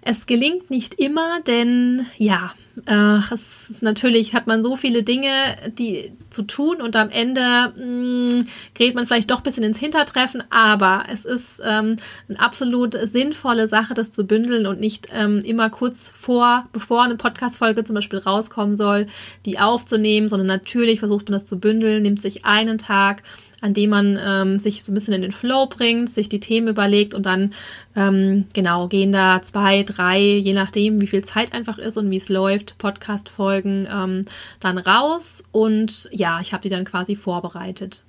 Es 0.01 0.27
gelingt 0.27 0.69
nicht 0.69 0.93
immer, 0.93 1.41
denn 1.47 2.05
ja, 2.17 2.53
äh, 2.85 3.19
es 3.33 3.69
ist 3.69 3.83
natürlich 3.83 4.33
hat 4.33 4.47
man 4.47 4.63
so 4.63 4.75
viele 4.75 5.03
Dinge, 5.03 5.57
die 5.77 6.11
zu 6.29 6.43
tun 6.43 6.81
und 6.81 6.95
am 6.95 7.09
Ende 7.09 7.73
mh, 7.75 7.85
mm, 7.85 8.47
gerät 8.73 8.95
man 8.95 9.05
vielleicht 9.05 9.31
doch 9.31 9.37
ein 9.37 9.43
bisschen 9.43 9.63
ins 9.63 9.77
Hintertreffen, 9.77 10.43
aber 10.49 11.05
es 11.09 11.25
ist 11.25 11.61
ähm, 11.63 11.97
eine 12.27 12.39
absolut 12.39 12.97
sinnvolle 13.11 13.67
Sache, 13.67 13.93
das 13.93 14.11
zu 14.11 14.25
bündeln 14.25 14.67
und 14.67 14.79
nicht 14.79 15.07
ähm, 15.11 15.39
immer 15.39 15.69
kurz 15.69 16.11
vor, 16.11 16.67
bevor 16.73 17.03
eine 17.03 17.15
Podcast-Folge 17.15 17.85
zum 17.85 17.95
Beispiel 17.95 18.19
rauskommen 18.19 18.75
soll, 18.75 19.07
die 19.45 19.57
aufzunehmen, 19.59 20.27
sondern 20.27 20.47
natürlich 20.47 20.99
versucht 20.99 21.29
man 21.29 21.39
das 21.39 21.47
zu 21.47 21.59
bündeln, 21.59 22.03
nimmt 22.03 22.21
sich 22.21 22.45
einen 22.45 22.77
Tag, 22.77 23.23
an 23.65 23.73
dem 23.73 23.89
man 23.89 24.19
ähm, 24.23 24.59
sich 24.59 24.87
ein 24.87 24.93
bisschen 24.93 25.15
in 25.15 25.23
den 25.23 25.31
Flow 25.31 25.65
bringt, 25.65 26.11
sich 26.11 26.29
die 26.29 26.39
Themen 26.39 26.67
überlegt 26.67 27.15
und 27.15 27.25
dann 27.25 27.53
ähm, 27.95 28.45
genau 28.53 28.87
gehen 28.87 29.11
da 29.11 29.41
zwei, 29.41 29.81
drei, 29.81 30.19
je 30.19 30.53
nachdem, 30.53 31.01
wie 31.01 31.07
viel 31.07 31.25
Zeit 31.25 31.51
einfach 31.51 31.79
ist 31.79 31.97
und 31.97 32.11
wie 32.11 32.17
es 32.17 32.29
läuft, 32.29 32.77
Podcast-Folgen 32.77 33.87
ähm, 33.91 34.25
dann 34.59 34.77
raus 34.77 35.43
und 35.51 36.07
ja, 36.11 36.39
ich 36.41 36.53
habe 36.53 36.61
die 36.61 36.69
dann 36.69 36.85
quasi 36.85 37.15
vorbereitet. 37.15 38.03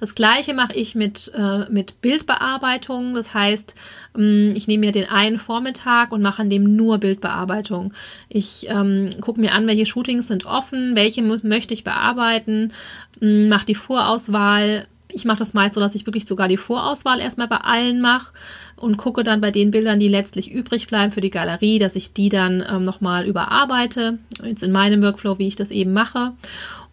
Das 0.00 0.14
gleiche 0.14 0.54
mache 0.54 0.74
ich 0.74 0.94
mit, 0.94 1.30
äh, 1.34 1.70
mit 1.70 2.00
Bildbearbeitung. 2.00 3.14
Das 3.14 3.34
heißt, 3.34 3.74
ähm, 4.16 4.52
ich 4.54 4.66
nehme 4.66 4.86
mir 4.86 4.92
den 4.92 5.08
einen 5.08 5.38
Vormittag 5.38 6.12
und 6.12 6.22
mache 6.22 6.42
an 6.42 6.50
dem 6.50 6.76
nur 6.76 6.98
Bildbearbeitung. 6.98 7.92
Ich 8.28 8.66
ähm, 8.68 9.10
gucke 9.20 9.40
mir 9.40 9.52
an, 9.52 9.66
welche 9.66 9.86
Shootings 9.86 10.28
sind 10.28 10.46
offen, 10.46 10.96
welche 10.96 11.22
möchte 11.22 11.74
ich 11.74 11.84
bearbeiten, 11.84 12.72
hm, 13.20 13.48
mache 13.48 13.66
die 13.66 13.74
Vorauswahl. 13.74 14.86
Ich 15.12 15.24
mache 15.24 15.38
das 15.38 15.54
meist 15.54 15.74
so, 15.74 15.80
dass 15.80 15.94
ich 15.94 16.06
wirklich 16.06 16.26
sogar 16.26 16.48
die 16.48 16.56
Vorauswahl 16.56 17.20
erstmal 17.20 17.48
bei 17.48 17.58
allen 17.58 18.00
mache 18.00 18.32
und 18.76 18.98
gucke 18.98 19.24
dann 19.24 19.40
bei 19.40 19.50
den 19.50 19.70
Bildern, 19.70 19.98
die 19.98 20.08
letztlich 20.08 20.52
übrig 20.52 20.86
bleiben 20.86 21.12
für 21.12 21.20
die 21.20 21.30
Galerie, 21.30 21.78
dass 21.78 21.96
ich 21.96 22.12
die 22.12 22.28
dann 22.28 22.64
ähm, 22.68 22.82
nochmal 22.82 23.26
überarbeite. 23.26 24.18
Jetzt 24.44 24.62
in 24.62 24.72
meinem 24.72 25.02
Workflow, 25.02 25.38
wie 25.38 25.48
ich 25.48 25.56
das 25.56 25.70
eben 25.70 25.92
mache. 25.92 26.32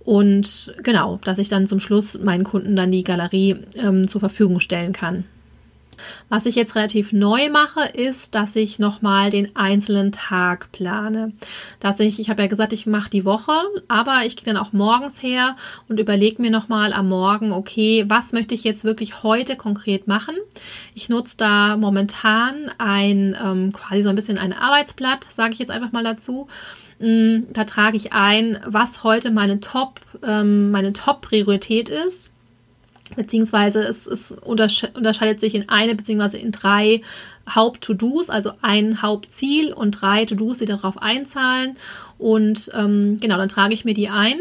Und 0.06 0.74
genau, 0.84 1.20
dass 1.24 1.40
ich 1.40 1.50
dann 1.50 1.68
zum 1.68 1.80
Schluss 1.80 2.20
meinen 2.20 2.44
Kunden 2.44 2.76
dann 2.76 2.92
die 2.92 3.04
Galerie 3.04 3.56
ähm, 3.76 4.08
zur 4.10 4.20
Verfügung 4.20 4.60
stellen 4.60 4.94
kann. 4.94 5.26
Was 6.30 6.46
ich 6.46 6.56
jetzt 6.56 6.76
relativ 6.76 7.12
neu 7.12 7.50
mache, 7.50 7.84
ist, 7.94 8.36
dass 8.36 8.56
ich 8.56 8.80
nochmal 8.80 9.30
den 9.30 9.56
einzelnen 9.56 10.12
Tag 10.12 10.72
plane. 10.72 11.34
Dass 11.80 12.00
ich, 12.00 12.20
ich 12.20 12.30
habe 12.30 12.42
ja 12.42 12.48
gesagt, 12.48 12.74
ich 12.74 12.86
mache 12.86 13.10
die 13.10 13.26
Woche, 13.26 13.54
aber 13.88 14.22
ich 14.26 14.36
gehe 14.36 14.46
dann 14.46 14.62
auch 14.62 14.74
morgens 14.74 15.22
her 15.22 15.56
und 15.88 16.00
überlege 16.00 16.42
mir 16.42 16.52
nochmal 16.52 16.94
am 16.94 17.10
Morgen, 17.10 17.52
okay, 17.52 18.06
was 18.08 18.32
möchte 18.32 18.56
ich 18.56 18.64
jetzt 18.64 18.84
wirklich 18.84 19.24
heute 19.24 19.56
konkret 19.56 20.08
machen? 20.08 20.36
Ich 20.96 21.10
nutze 21.10 21.38
da 21.38 21.78
momentan 21.78 22.72
ein, 22.78 23.38
ähm, 23.42 23.72
quasi 23.72 24.02
so 24.02 24.10
ein 24.10 24.16
bisschen 24.16 24.38
ein 24.38 24.54
Arbeitsblatt, 24.54 25.28
sage 25.32 25.54
ich 25.54 25.60
jetzt 25.60 25.72
einfach 25.72 25.92
mal 25.92 26.04
dazu. 26.04 26.48
Mm, 27.00 27.44
da 27.52 27.64
trage 27.66 27.98
ich 27.98 28.14
ein, 28.14 28.60
was 28.66 29.04
heute 29.04 29.32
meine 29.32 29.60
Top, 29.60 30.02
ähm, 30.26 30.72
meine 30.72 30.94
Top-Priorität 30.94 31.90
ist 31.90 32.34
beziehungsweise 33.16 33.82
es, 33.82 34.08
es 34.08 34.32
unterscheidet 34.32 35.40
sich 35.40 35.56
in 35.56 35.70
eine 35.70 35.96
beziehungsweise 35.96 36.38
in 36.38 36.52
drei 36.52 37.02
Haupt-To-Dos, 37.54 38.30
also 38.30 38.52
ein 38.62 39.02
Hauptziel 39.02 39.74
und 39.74 39.92
drei 39.92 40.26
To-Dos, 40.26 40.60
die 40.60 40.66
darauf 40.66 41.02
einzahlen. 41.02 41.78
Und 42.18 42.72
ähm, 42.74 43.18
genau, 43.20 43.38
dann 43.38 43.50
trage 43.50 43.74
ich 43.74 43.86
mir 43.86 43.94
die 43.94 44.10
ein 44.10 44.40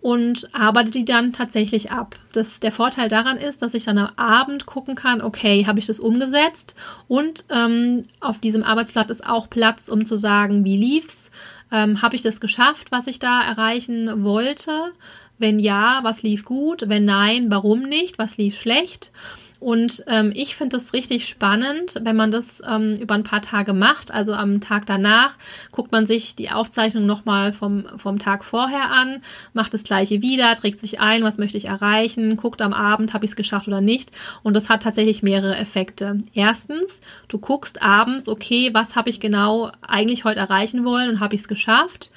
und 0.00 0.48
arbeite 0.54 0.90
die 0.90 1.04
dann 1.04 1.32
tatsächlich 1.32 1.90
ab. 1.90 2.16
Das, 2.32 2.60
der 2.60 2.72
Vorteil 2.72 3.08
daran 3.08 3.36
ist, 3.36 3.62
dass 3.62 3.74
ich 3.74 3.84
dann 3.84 3.98
am 3.98 4.12
Abend 4.16 4.64
gucken 4.64 4.94
kann, 4.94 5.20
okay, 5.20 5.66
habe 5.66 5.80
ich 5.80 5.86
das 5.86 6.00
umgesetzt? 6.00 6.74
Und 7.08 7.44
ähm, 7.50 8.04
auf 8.20 8.40
diesem 8.40 8.62
Arbeitsblatt 8.62 9.10
ist 9.10 9.26
auch 9.26 9.50
Platz, 9.50 9.88
um 9.88 10.06
zu 10.06 10.16
sagen, 10.16 10.64
wie 10.64 10.76
lief's? 10.76 11.27
Ähm, 11.70 12.02
habe 12.02 12.16
ich 12.16 12.22
das 12.22 12.40
geschafft, 12.40 12.90
was 12.90 13.06
ich 13.06 13.18
da 13.18 13.42
erreichen 13.42 14.24
wollte? 14.24 14.92
Wenn 15.38 15.58
ja, 15.58 16.00
was 16.02 16.22
lief 16.22 16.44
gut? 16.44 16.88
Wenn 16.88 17.04
nein, 17.04 17.50
warum 17.50 17.82
nicht? 17.82 18.18
Was 18.18 18.36
lief 18.36 18.58
schlecht? 18.58 19.12
Und 19.60 20.04
ähm, 20.06 20.30
ich 20.36 20.54
finde 20.54 20.76
es 20.76 20.92
richtig 20.92 21.26
spannend, 21.26 21.96
wenn 22.02 22.14
man 22.14 22.30
das 22.30 22.62
ähm, 22.64 22.94
über 22.94 23.14
ein 23.14 23.24
paar 23.24 23.42
Tage 23.42 23.72
macht. 23.72 24.12
Also 24.12 24.32
am 24.32 24.60
Tag 24.60 24.86
danach 24.86 25.34
guckt 25.72 25.90
man 25.90 26.06
sich 26.06 26.36
die 26.36 26.50
Aufzeichnung 26.50 27.06
nochmal 27.06 27.52
vom, 27.52 27.84
vom 27.96 28.20
Tag 28.20 28.44
vorher 28.44 28.90
an, 28.90 29.20
macht 29.54 29.74
das 29.74 29.82
gleiche 29.82 30.22
wieder, 30.22 30.54
trägt 30.54 30.78
sich 30.78 31.00
ein, 31.00 31.24
was 31.24 31.38
möchte 31.38 31.56
ich 31.56 31.64
erreichen, 31.64 32.36
guckt 32.36 32.62
am 32.62 32.72
Abend, 32.72 33.14
habe 33.14 33.24
ich 33.24 33.32
es 33.32 33.36
geschafft 33.36 33.66
oder 33.66 33.80
nicht. 33.80 34.12
Und 34.44 34.54
das 34.54 34.68
hat 34.68 34.84
tatsächlich 34.84 35.24
mehrere 35.24 35.56
Effekte. 35.56 36.18
Erstens, 36.34 37.00
du 37.26 37.38
guckst 37.38 37.82
abends, 37.82 38.28
okay, 38.28 38.70
was 38.74 38.94
habe 38.94 39.10
ich 39.10 39.18
genau 39.18 39.72
eigentlich 39.82 40.22
heute 40.22 40.38
erreichen 40.38 40.84
wollen 40.84 41.10
und 41.10 41.20
habe 41.20 41.34
ich 41.34 41.40
es 41.40 41.48
geschafft. 41.48 42.12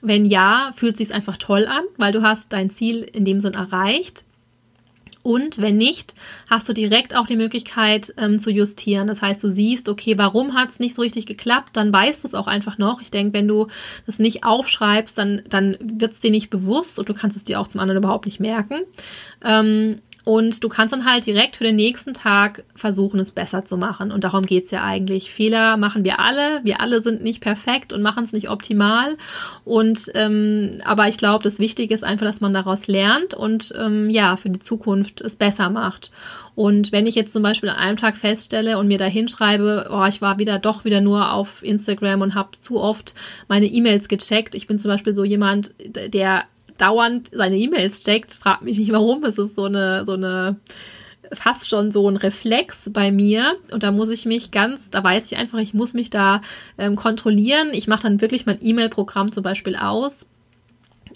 Wenn 0.00 0.26
ja, 0.26 0.70
fühlt 0.76 0.96
sich 0.96 1.12
einfach 1.12 1.38
toll 1.38 1.66
an, 1.66 1.82
weil 1.96 2.12
du 2.12 2.22
hast 2.22 2.52
dein 2.52 2.70
Ziel 2.70 3.02
in 3.02 3.24
dem 3.24 3.40
Sinn 3.40 3.54
erreicht. 3.54 4.24
Und 5.24 5.58
wenn 5.58 5.78
nicht, 5.78 6.14
hast 6.50 6.68
du 6.68 6.74
direkt 6.74 7.16
auch 7.16 7.26
die 7.26 7.36
Möglichkeit 7.36 8.12
ähm, 8.18 8.40
zu 8.40 8.50
justieren. 8.50 9.06
Das 9.06 9.22
heißt, 9.22 9.42
du 9.42 9.50
siehst, 9.50 9.88
okay, 9.88 10.18
warum 10.18 10.52
hat 10.52 10.68
es 10.68 10.78
nicht 10.78 10.94
so 10.94 11.00
richtig 11.00 11.24
geklappt, 11.24 11.70
dann 11.72 11.90
weißt 11.90 12.22
du 12.22 12.28
es 12.28 12.34
auch 12.34 12.46
einfach 12.46 12.76
noch. 12.76 13.00
Ich 13.00 13.10
denke, 13.10 13.32
wenn 13.32 13.48
du 13.48 13.68
das 14.04 14.18
nicht 14.18 14.44
aufschreibst, 14.44 15.16
dann, 15.16 15.40
dann 15.48 15.78
wird 15.80 16.12
es 16.12 16.20
dir 16.20 16.30
nicht 16.30 16.50
bewusst 16.50 16.98
und 16.98 17.08
du 17.08 17.14
kannst 17.14 17.38
es 17.38 17.44
dir 17.44 17.58
auch 17.58 17.68
zum 17.68 17.80
anderen 17.80 18.02
überhaupt 18.02 18.26
nicht 18.26 18.38
merken. 18.38 18.82
Ähm, 19.42 20.02
und 20.24 20.64
du 20.64 20.70
kannst 20.70 20.94
dann 20.94 21.04
halt 21.04 21.26
direkt 21.26 21.56
für 21.56 21.64
den 21.64 21.76
nächsten 21.76 22.14
Tag 22.14 22.64
versuchen, 22.74 23.20
es 23.20 23.30
besser 23.30 23.66
zu 23.66 23.76
machen. 23.76 24.10
Und 24.10 24.24
darum 24.24 24.46
geht's 24.46 24.70
ja 24.70 24.82
eigentlich. 24.82 25.30
Fehler 25.30 25.76
machen 25.76 26.02
wir 26.02 26.18
alle. 26.18 26.60
Wir 26.64 26.80
alle 26.80 27.02
sind 27.02 27.22
nicht 27.22 27.42
perfekt 27.42 27.92
und 27.92 28.00
machen 28.00 28.24
es 28.24 28.32
nicht 28.32 28.48
optimal. 28.48 29.18
Und 29.64 30.10
ähm, 30.14 30.78
aber 30.84 31.08
ich 31.08 31.18
glaube, 31.18 31.44
das 31.44 31.58
Wichtige 31.58 31.94
ist 31.94 32.04
einfach, 32.04 32.24
dass 32.24 32.40
man 32.40 32.54
daraus 32.54 32.86
lernt 32.86 33.34
und 33.34 33.74
ähm, 33.78 34.08
ja, 34.08 34.36
für 34.36 34.48
die 34.48 34.60
Zukunft 34.60 35.20
es 35.20 35.36
besser 35.36 35.68
macht. 35.68 36.10
Und 36.54 36.90
wenn 36.90 37.06
ich 37.06 37.16
jetzt 37.16 37.32
zum 37.32 37.42
Beispiel 37.42 37.68
an 37.68 37.76
einem 37.76 37.96
Tag 37.98 38.16
feststelle 38.16 38.78
und 38.78 38.86
mir 38.86 38.98
da 38.98 39.06
hinschreibe, 39.06 39.90
oh, 39.92 40.04
ich 40.06 40.22
war 40.22 40.38
wieder 40.38 40.58
doch 40.58 40.86
wieder 40.86 41.02
nur 41.02 41.32
auf 41.32 41.62
Instagram 41.62 42.22
und 42.22 42.34
habe 42.34 42.58
zu 42.60 42.80
oft 42.80 43.14
meine 43.48 43.66
E-Mails 43.66 44.08
gecheckt. 44.08 44.54
Ich 44.54 44.66
bin 44.66 44.78
zum 44.78 44.90
Beispiel 44.90 45.14
so 45.14 45.24
jemand, 45.24 45.74
der 45.84 46.44
dauernd 46.78 47.30
seine 47.32 47.56
E-Mails 47.56 48.02
checkt. 48.02 48.34
Fragt 48.34 48.62
mich 48.62 48.78
nicht 48.78 48.92
warum. 48.92 49.24
Es 49.24 49.38
ist 49.38 49.54
so 49.54 49.64
eine, 49.64 50.04
so 50.04 50.12
eine, 50.12 50.56
fast 51.32 51.68
schon 51.68 51.92
so 51.92 52.08
ein 52.08 52.16
Reflex 52.16 52.90
bei 52.92 53.12
mir. 53.12 53.56
Und 53.70 53.82
da 53.82 53.92
muss 53.92 54.08
ich 54.08 54.26
mich 54.26 54.50
ganz, 54.50 54.90
da 54.90 55.02
weiß 55.02 55.26
ich 55.26 55.36
einfach, 55.36 55.58
ich 55.58 55.74
muss 55.74 55.94
mich 55.94 56.10
da 56.10 56.42
ähm, 56.78 56.96
kontrollieren. 56.96 57.70
Ich 57.72 57.86
mache 57.86 58.04
dann 58.04 58.20
wirklich 58.20 58.46
mein 58.46 58.58
E-Mail-Programm 58.60 59.32
zum 59.32 59.42
Beispiel 59.42 59.76
aus. 59.76 60.26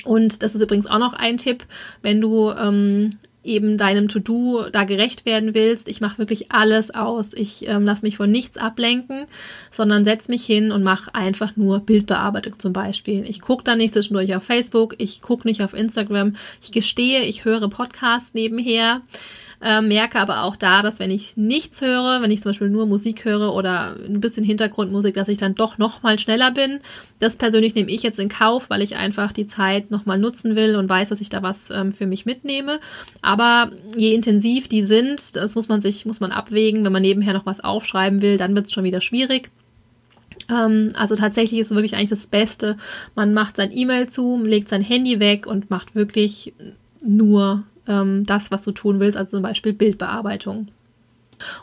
Und 0.04 0.42
das 0.42 0.54
ist 0.54 0.62
übrigens 0.62 0.86
auch 0.86 0.98
noch 0.98 1.12
ein 1.12 1.38
Tipp, 1.38 1.66
wenn 2.02 2.20
du 2.20 2.50
ähm, 2.50 3.10
eben 3.44 3.78
deinem 3.78 4.08
To-Do 4.08 4.66
da 4.70 4.84
gerecht 4.84 5.24
werden 5.24 5.54
willst. 5.54 5.88
Ich 5.88 6.00
mache 6.00 6.18
wirklich 6.18 6.52
alles 6.52 6.94
aus. 6.94 7.32
Ich 7.32 7.66
ähm, 7.68 7.84
lasse 7.84 8.04
mich 8.04 8.16
von 8.16 8.30
nichts 8.30 8.56
ablenken, 8.56 9.26
sondern 9.70 10.04
setze 10.04 10.30
mich 10.30 10.44
hin 10.44 10.72
und 10.72 10.82
mache 10.82 11.14
einfach 11.14 11.56
nur 11.56 11.80
Bildbearbeitung 11.80 12.58
zum 12.58 12.72
Beispiel. 12.72 13.24
Ich 13.28 13.40
gucke 13.40 13.64
da 13.64 13.76
nicht 13.76 13.94
zwischendurch 13.94 14.34
auf 14.34 14.42
Facebook, 14.42 14.94
ich 14.98 15.22
gucke 15.22 15.46
nicht 15.46 15.62
auf 15.62 15.74
Instagram. 15.74 16.34
Ich 16.60 16.72
gestehe, 16.72 17.22
ich 17.22 17.44
höre 17.44 17.68
Podcasts 17.70 18.34
nebenher. 18.34 19.02
Äh, 19.60 19.80
merke 19.80 20.20
aber 20.20 20.44
auch 20.44 20.54
da, 20.54 20.82
dass 20.82 21.00
wenn 21.00 21.10
ich 21.10 21.36
nichts 21.36 21.80
höre, 21.80 22.22
wenn 22.22 22.30
ich 22.30 22.42
zum 22.42 22.50
Beispiel 22.50 22.68
nur 22.68 22.86
Musik 22.86 23.24
höre 23.24 23.52
oder 23.52 23.96
ein 23.96 24.20
bisschen 24.20 24.44
Hintergrundmusik, 24.44 25.14
dass 25.14 25.26
ich 25.26 25.38
dann 25.38 25.56
doch 25.56 25.78
noch 25.78 26.02
mal 26.02 26.18
schneller 26.20 26.52
bin. 26.52 26.78
Das 27.18 27.36
persönlich 27.36 27.74
nehme 27.74 27.90
ich 27.90 28.04
jetzt 28.04 28.20
in 28.20 28.28
Kauf, 28.28 28.70
weil 28.70 28.82
ich 28.82 28.94
einfach 28.94 29.32
die 29.32 29.48
Zeit 29.48 29.90
noch 29.90 30.06
mal 30.06 30.16
nutzen 30.16 30.54
will 30.54 30.76
und 30.76 30.88
weiß, 30.88 31.08
dass 31.08 31.20
ich 31.20 31.28
da 31.28 31.42
was 31.42 31.70
ähm, 31.70 31.90
für 31.90 32.06
mich 32.06 32.24
mitnehme. 32.24 32.78
Aber 33.20 33.72
je 33.96 34.14
intensiv 34.14 34.68
die 34.68 34.84
sind, 34.84 35.34
das 35.34 35.56
muss 35.56 35.66
man 35.66 35.80
sich, 35.80 36.06
muss 36.06 36.20
man 36.20 36.30
abwägen. 36.30 36.84
Wenn 36.84 36.92
man 36.92 37.02
nebenher 37.02 37.34
noch 37.34 37.46
was 37.46 37.58
aufschreiben 37.58 38.22
will, 38.22 38.36
dann 38.36 38.54
wird 38.54 38.66
es 38.66 38.72
schon 38.72 38.84
wieder 38.84 39.00
schwierig 39.00 39.50
ähm, 40.50 40.92
also 40.94 41.14
tatsächlich 41.16 41.60
ist 41.60 41.70
wirklich 41.70 41.96
eigentlich 41.96 42.10
das 42.10 42.26
Beste. 42.26 42.76
Man 43.14 43.34
macht 43.34 43.56
sein 43.56 43.70
E-Mail 43.72 44.08
zu, 44.08 44.42
legt 44.42 44.68
sein 44.68 44.82
Handy 44.82 45.20
weg 45.20 45.46
und 45.46 45.68
macht 45.68 45.94
wirklich 45.94 46.54
nur 47.02 47.64
ähm, 47.88 48.26
das, 48.26 48.50
was 48.50 48.62
du 48.62 48.72
tun 48.72 49.00
willst, 49.00 49.16
also 49.16 49.36
zum 49.36 49.42
Beispiel 49.42 49.72
Bildbearbeitung. 49.72 50.68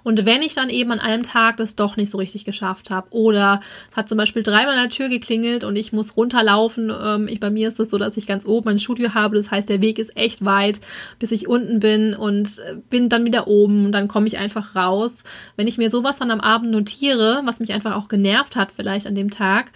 Und 0.03 0.25
wenn 0.25 0.41
ich 0.41 0.53
dann 0.53 0.69
eben 0.69 0.91
an 0.91 0.99
einem 0.99 1.23
Tag 1.23 1.57
das 1.57 1.75
doch 1.75 1.97
nicht 1.97 2.11
so 2.11 2.17
richtig 2.17 2.45
geschafft 2.45 2.89
habe 2.89 3.07
oder 3.11 3.61
es 3.91 3.97
hat 3.97 4.09
zum 4.09 4.17
Beispiel 4.17 4.43
dreimal 4.43 4.75
an 4.75 4.83
der 4.83 4.89
Tür 4.89 5.09
geklingelt 5.09 5.63
und 5.63 5.75
ich 5.75 5.93
muss 5.93 6.17
runterlaufen, 6.17 6.91
ähm, 7.03 7.27
ich, 7.27 7.39
bei 7.39 7.49
mir 7.49 7.67
ist 7.67 7.73
es 7.73 7.77
das 7.77 7.89
so, 7.89 7.97
dass 7.97 8.17
ich 8.17 8.27
ganz 8.27 8.45
oben 8.45 8.69
ein 8.69 8.79
Studio 8.79 9.13
habe, 9.13 9.35
das 9.35 9.51
heißt, 9.51 9.69
der 9.69 9.81
Weg 9.81 9.99
ist 9.99 10.15
echt 10.15 10.43
weit, 10.45 10.79
bis 11.19 11.31
ich 11.31 11.47
unten 11.47 11.79
bin 11.79 12.13
und 12.13 12.59
äh, 12.59 12.75
bin 12.89 13.09
dann 13.09 13.25
wieder 13.25 13.47
oben 13.47 13.85
und 13.85 13.91
dann 13.91 14.07
komme 14.07 14.27
ich 14.27 14.37
einfach 14.37 14.75
raus. 14.75 15.23
Wenn 15.55 15.67
ich 15.67 15.77
mir 15.77 15.89
sowas 15.89 16.17
dann 16.17 16.31
am 16.31 16.41
Abend 16.41 16.71
notiere, 16.71 17.41
was 17.45 17.59
mich 17.59 17.73
einfach 17.73 17.95
auch 17.95 18.07
genervt 18.07 18.55
hat 18.55 18.71
vielleicht 18.71 19.07
an 19.07 19.15
dem 19.15 19.29
Tag, 19.29 19.71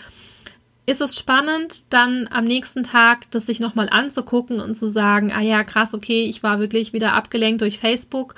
ist 0.90 1.02
es 1.02 1.16
spannend, 1.16 1.86
dann 1.92 2.28
am 2.32 2.46
nächsten 2.46 2.84
Tag 2.84 3.30
das 3.32 3.46
sich 3.46 3.60
nochmal 3.60 3.90
anzugucken 3.90 4.60
und 4.60 4.76
zu 4.76 4.90
sagen, 4.90 5.32
ah 5.32 5.42
ja, 5.42 5.64
krass, 5.64 5.94
okay, 5.94 6.24
ich 6.24 6.42
war 6.42 6.60
wirklich 6.60 6.94
wieder 6.94 7.14
abgelenkt 7.14 7.62
durch 7.62 7.78
Facebook. 7.78 8.34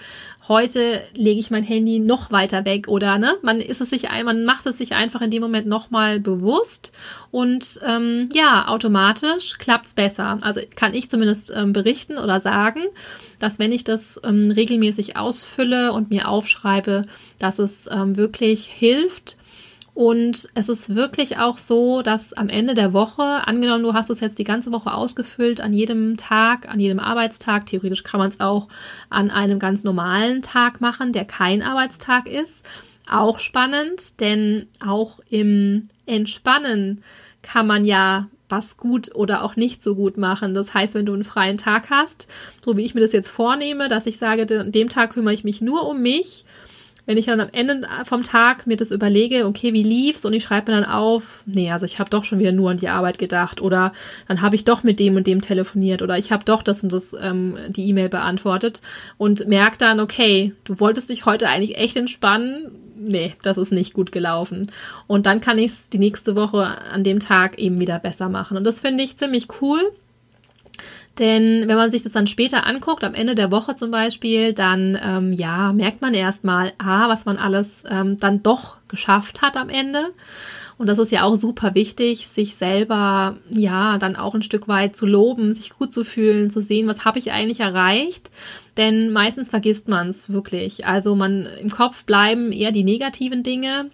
Heute 0.47 1.01
lege 1.15 1.39
ich 1.39 1.49
mein 1.49 1.63
Handy 1.63 1.99
noch 1.99 2.29
weiter 2.29 2.65
weg 2.65 2.89
oder 2.89 3.17
ne? 3.17 3.37
Man 3.41 3.61
ist 3.61 3.79
es 3.79 3.89
sich, 3.89 4.09
man 4.25 4.43
macht 4.43 4.65
es 4.65 4.79
sich 4.79 4.93
einfach 4.93 5.21
in 5.21 5.31
dem 5.31 5.41
Moment 5.41 5.65
nochmal 5.65 6.19
bewusst 6.19 6.91
und 7.29 7.79
ähm, 7.87 8.27
ja, 8.33 8.67
automatisch 8.67 9.57
klappt 9.57 9.85
es 9.85 9.93
besser. 9.93 10.37
Also 10.41 10.59
kann 10.75 10.93
ich 10.93 11.09
zumindest 11.09 11.53
ähm, 11.55 11.71
berichten 11.71 12.17
oder 12.17 12.41
sagen, 12.41 12.81
dass 13.39 13.59
wenn 13.59 13.71
ich 13.71 13.85
das 13.85 14.19
ähm, 14.25 14.51
regelmäßig 14.51 15.15
ausfülle 15.15 15.93
und 15.93 16.09
mir 16.09 16.27
aufschreibe, 16.27 17.05
dass 17.39 17.57
es 17.59 17.87
ähm, 17.89 18.17
wirklich 18.17 18.65
hilft, 18.65 19.37
und 19.93 20.47
es 20.53 20.69
ist 20.69 20.95
wirklich 20.95 21.37
auch 21.37 21.57
so, 21.57 22.01
dass 22.01 22.31
am 22.33 22.47
Ende 22.47 22.73
der 22.73 22.93
Woche, 22.93 23.23
angenommen, 23.23 23.83
du 23.83 23.93
hast 23.93 24.09
es 24.09 24.21
jetzt 24.21 24.39
die 24.39 24.45
ganze 24.45 24.71
Woche 24.71 24.93
ausgefüllt, 24.93 25.59
an 25.59 25.73
jedem 25.73 26.15
Tag, 26.15 26.69
an 26.69 26.79
jedem 26.79 26.99
Arbeitstag, 26.99 27.65
theoretisch 27.65 28.03
kann 28.03 28.19
man 28.19 28.29
es 28.29 28.39
auch 28.39 28.69
an 29.09 29.31
einem 29.31 29.59
ganz 29.59 29.83
normalen 29.83 30.41
Tag 30.41 30.79
machen, 30.79 31.11
der 31.11 31.25
kein 31.25 31.61
Arbeitstag 31.61 32.29
ist. 32.29 32.63
Auch 33.09 33.39
spannend, 33.39 34.21
denn 34.21 34.67
auch 34.85 35.19
im 35.29 35.89
Entspannen 36.05 37.03
kann 37.41 37.67
man 37.67 37.83
ja 37.83 38.27
was 38.47 38.77
gut 38.77 39.13
oder 39.15 39.43
auch 39.43 39.55
nicht 39.55 39.83
so 39.83 39.95
gut 39.95 40.17
machen. 40.17 40.53
Das 40.53 40.73
heißt, 40.73 40.93
wenn 40.93 41.05
du 41.05 41.13
einen 41.13 41.23
freien 41.23 41.57
Tag 41.57 41.89
hast, 41.89 42.27
so 42.63 42.77
wie 42.77 42.83
ich 42.83 42.93
mir 42.93 43.01
das 43.01 43.13
jetzt 43.13 43.29
vornehme, 43.29 43.89
dass 43.89 44.05
ich 44.05 44.17
sage, 44.17 44.59
an 44.59 44.71
dem 44.71 44.89
Tag 44.89 45.13
kümmere 45.13 45.33
ich 45.33 45.43
mich 45.43 45.61
nur 45.61 45.87
um 45.87 46.01
mich 46.01 46.45
wenn 47.05 47.17
ich 47.17 47.25
dann 47.25 47.39
am 47.39 47.49
Ende 47.51 47.87
vom 48.05 48.23
Tag 48.23 48.67
mir 48.67 48.77
das 48.77 48.91
überlege, 48.91 49.45
okay, 49.45 49.73
wie 49.73 49.83
lief's? 49.83 50.25
Und 50.25 50.33
ich 50.33 50.43
schreibe 50.43 50.71
mir 50.71 50.81
dann 50.81 50.89
auf, 50.89 51.43
nee, 51.45 51.71
also 51.71 51.85
ich 51.85 51.99
habe 51.99 52.09
doch 52.09 52.23
schon 52.23 52.39
wieder 52.39 52.51
nur 52.51 52.71
an 52.71 52.77
die 52.77 52.89
Arbeit 52.89 53.17
gedacht 53.17 53.61
oder 53.61 53.93
dann 54.27 54.41
habe 54.41 54.55
ich 54.55 54.65
doch 54.65 54.83
mit 54.83 54.99
dem 54.99 55.15
und 55.15 55.27
dem 55.27 55.41
telefoniert 55.41 56.01
oder 56.01 56.17
ich 56.17 56.31
habe 56.31 56.45
doch 56.45 56.63
das 56.63 56.83
und 56.83 56.91
das 56.91 57.15
ähm, 57.19 57.57
die 57.69 57.87
E-Mail 57.89 58.09
beantwortet 58.09 58.81
und 59.17 59.47
merke 59.47 59.77
dann, 59.77 59.99
okay, 59.99 60.53
du 60.63 60.79
wolltest 60.79 61.09
dich 61.09 61.25
heute 61.25 61.47
eigentlich 61.47 61.77
echt 61.77 61.97
entspannen, 61.97 62.71
nee, 62.95 63.33
das 63.41 63.57
ist 63.57 63.71
nicht 63.71 63.93
gut 63.93 64.11
gelaufen. 64.11 64.71
Und 65.07 65.25
dann 65.25 65.41
kann 65.41 65.57
ich 65.57 65.71
es 65.71 65.89
die 65.89 65.99
nächste 65.99 66.35
Woche 66.35 66.65
an 66.65 67.03
dem 67.03 67.19
Tag 67.19 67.57
eben 67.57 67.79
wieder 67.79 67.99
besser 67.99 68.29
machen. 68.29 68.57
Und 68.57 68.63
das 68.63 68.81
finde 68.81 69.03
ich 69.03 69.17
ziemlich 69.17 69.47
cool 69.61 69.81
denn 71.19 71.67
wenn 71.67 71.75
man 71.75 71.91
sich 71.91 72.03
das 72.03 72.13
dann 72.13 72.27
später 72.27 72.65
anguckt, 72.65 73.03
am 73.03 73.13
Ende 73.13 73.35
der 73.35 73.51
Woche 73.51 73.75
zum 73.75 73.91
Beispiel, 73.91 74.53
dann 74.53 74.97
ähm, 75.03 75.33
ja, 75.33 75.73
merkt 75.73 76.01
man 76.01 76.13
erstmal, 76.13 76.73
ah, 76.77 77.09
was 77.09 77.25
man 77.25 77.37
alles 77.37 77.83
ähm, 77.89 78.19
dann 78.19 78.43
doch 78.43 78.77
geschafft 78.87 79.41
hat 79.41 79.57
am 79.57 79.69
Ende. 79.69 80.11
Und 80.77 80.87
das 80.87 80.97
ist 80.97 81.11
ja 81.11 81.23
auch 81.23 81.35
super 81.35 81.75
wichtig, 81.75 82.27
sich 82.27 82.55
selber 82.55 83.37
ja 83.49 83.99
dann 83.99 84.15
auch 84.15 84.33
ein 84.33 84.41
Stück 84.41 84.67
weit 84.67 84.95
zu 84.95 85.05
loben, 85.05 85.53
sich 85.53 85.71
gut 85.71 85.93
zu 85.93 86.03
fühlen, 86.03 86.49
zu 86.49 86.59
sehen, 86.61 86.87
was 86.87 87.05
habe 87.05 87.19
ich 87.19 87.31
eigentlich 87.31 87.59
erreicht. 87.59 88.31
Denn 88.77 89.11
meistens 89.11 89.49
vergisst 89.49 89.87
man 89.87 90.09
es 90.09 90.31
wirklich. 90.31 90.87
Also 90.87 91.15
man 91.15 91.45
im 91.45 91.69
Kopf 91.69 92.05
bleiben 92.05 92.51
eher 92.51 92.71
die 92.71 92.83
negativen 92.83 93.43
Dinge 93.43 93.91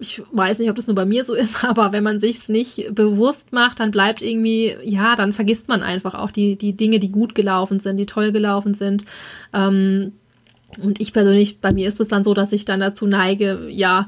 ich 0.00 0.22
weiß 0.32 0.58
nicht, 0.58 0.70
ob 0.70 0.76
das 0.76 0.86
nur 0.86 0.96
bei 0.96 1.04
mir 1.04 1.24
so 1.24 1.34
ist, 1.34 1.64
aber 1.68 1.92
wenn 1.92 2.04
man 2.04 2.20
sich's 2.20 2.48
nicht 2.48 2.94
bewusst 2.94 3.52
macht, 3.52 3.80
dann 3.80 3.90
bleibt 3.90 4.22
irgendwie, 4.22 4.76
ja, 4.82 5.16
dann 5.16 5.32
vergisst 5.32 5.68
man 5.68 5.82
einfach 5.82 6.14
auch 6.14 6.30
die, 6.30 6.56
die 6.56 6.74
Dinge, 6.74 6.98
die 6.98 7.12
gut 7.12 7.34
gelaufen 7.34 7.80
sind, 7.80 7.96
die 7.96 8.06
toll 8.06 8.32
gelaufen 8.32 8.74
sind. 8.74 9.04
Ähm, 9.52 10.12
und 10.82 11.00
ich 11.00 11.14
persönlich, 11.14 11.60
bei 11.60 11.72
mir 11.72 11.88
ist 11.88 11.98
es 11.98 12.08
dann 12.08 12.24
so, 12.24 12.34
dass 12.34 12.52
ich 12.52 12.66
dann 12.66 12.80
dazu 12.80 13.06
neige, 13.06 13.68
ja, 13.70 14.06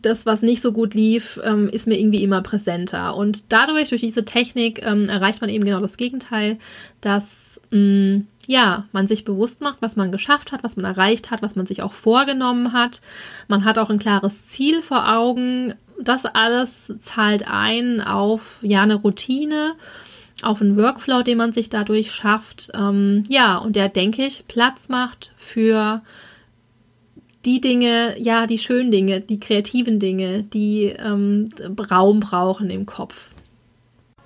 das, 0.00 0.26
was 0.26 0.40
nicht 0.40 0.62
so 0.62 0.72
gut 0.72 0.94
lief, 0.94 1.40
ähm, 1.42 1.68
ist 1.68 1.88
mir 1.88 1.98
irgendwie 1.98 2.22
immer 2.22 2.40
präsenter. 2.40 3.16
Und 3.16 3.52
dadurch, 3.52 3.88
durch 3.88 4.00
diese 4.00 4.24
Technik, 4.24 4.80
ähm, 4.86 5.08
erreicht 5.08 5.40
man 5.40 5.50
eben 5.50 5.64
genau 5.64 5.80
das 5.80 5.96
Gegenteil, 5.96 6.58
dass 7.00 7.60
mh, 7.72 7.78
mm, 7.78 8.26
ja, 8.46 8.86
man 8.92 9.06
sich 9.06 9.24
bewusst 9.24 9.60
macht, 9.60 9.82
was 9.82 9.96
man 9.96 10.10
geschafft 10.10 10.52
hat, 10.52 10.64
was 10.64 10.76
man 10.76 10.84
erreicht 10.84 11.30
hat, 11.30 11.42
was 11.42 11.54
man 11.54 11.66
sich 11.66 11.82
auch 11.82 11.92
vorgenommen 11.92 12.72
hat. 12.72 13.00
Man 13.48 13.64
hat 13.64 13.78
auch 13.78 13.90
ein 13.90 13.98
klares 13.98 14.48
Ziel 14.48 14.82
vor 14.82 15.08
Augen. 15.08 15.74
Das 16.00 16.24
alles 16.24 16.92
zahlt 17.00 17.48
ein 17.48 18.00
auf 18.00 18.58
ja 18.62 18.82
eine 18.82 18.96
Routine, 18.96 19.74
auf 20.42 20.60
einen 20.60 20.76
Workflow, 20.76 21.22
den 21.22 21.38
man 21.38 21.52
sich 21.52 21.70
dadurch 21.70 22.10
schafft. 22.10 22.70
Ähm, 22.74 23.22
ja, 23.28 23.56
und 23.58 23.76
der, 23.76 23.88
denke 23.88 24.26
ich, 24.26 24.44
Platz 24.48 24.88
macht 24.88 25.32
für 25.36 26.02
die 27.44 27.60
Dinge, 27.60 28.16
ja, 28.18 28.46
die 28.46 28.58
schönen 28.58 28.90
Dinge, 28.90 29.20
die 29.20 29.40
kreativen 29.40 30.00
Dinge, 30.00 30.42
die 30.42 30.86
ähm, 30.86 31.48
Raum 31.90 32.20
brauchen 32.20 32.70
im 32.70 32.86
Kopf. 32.86 33.31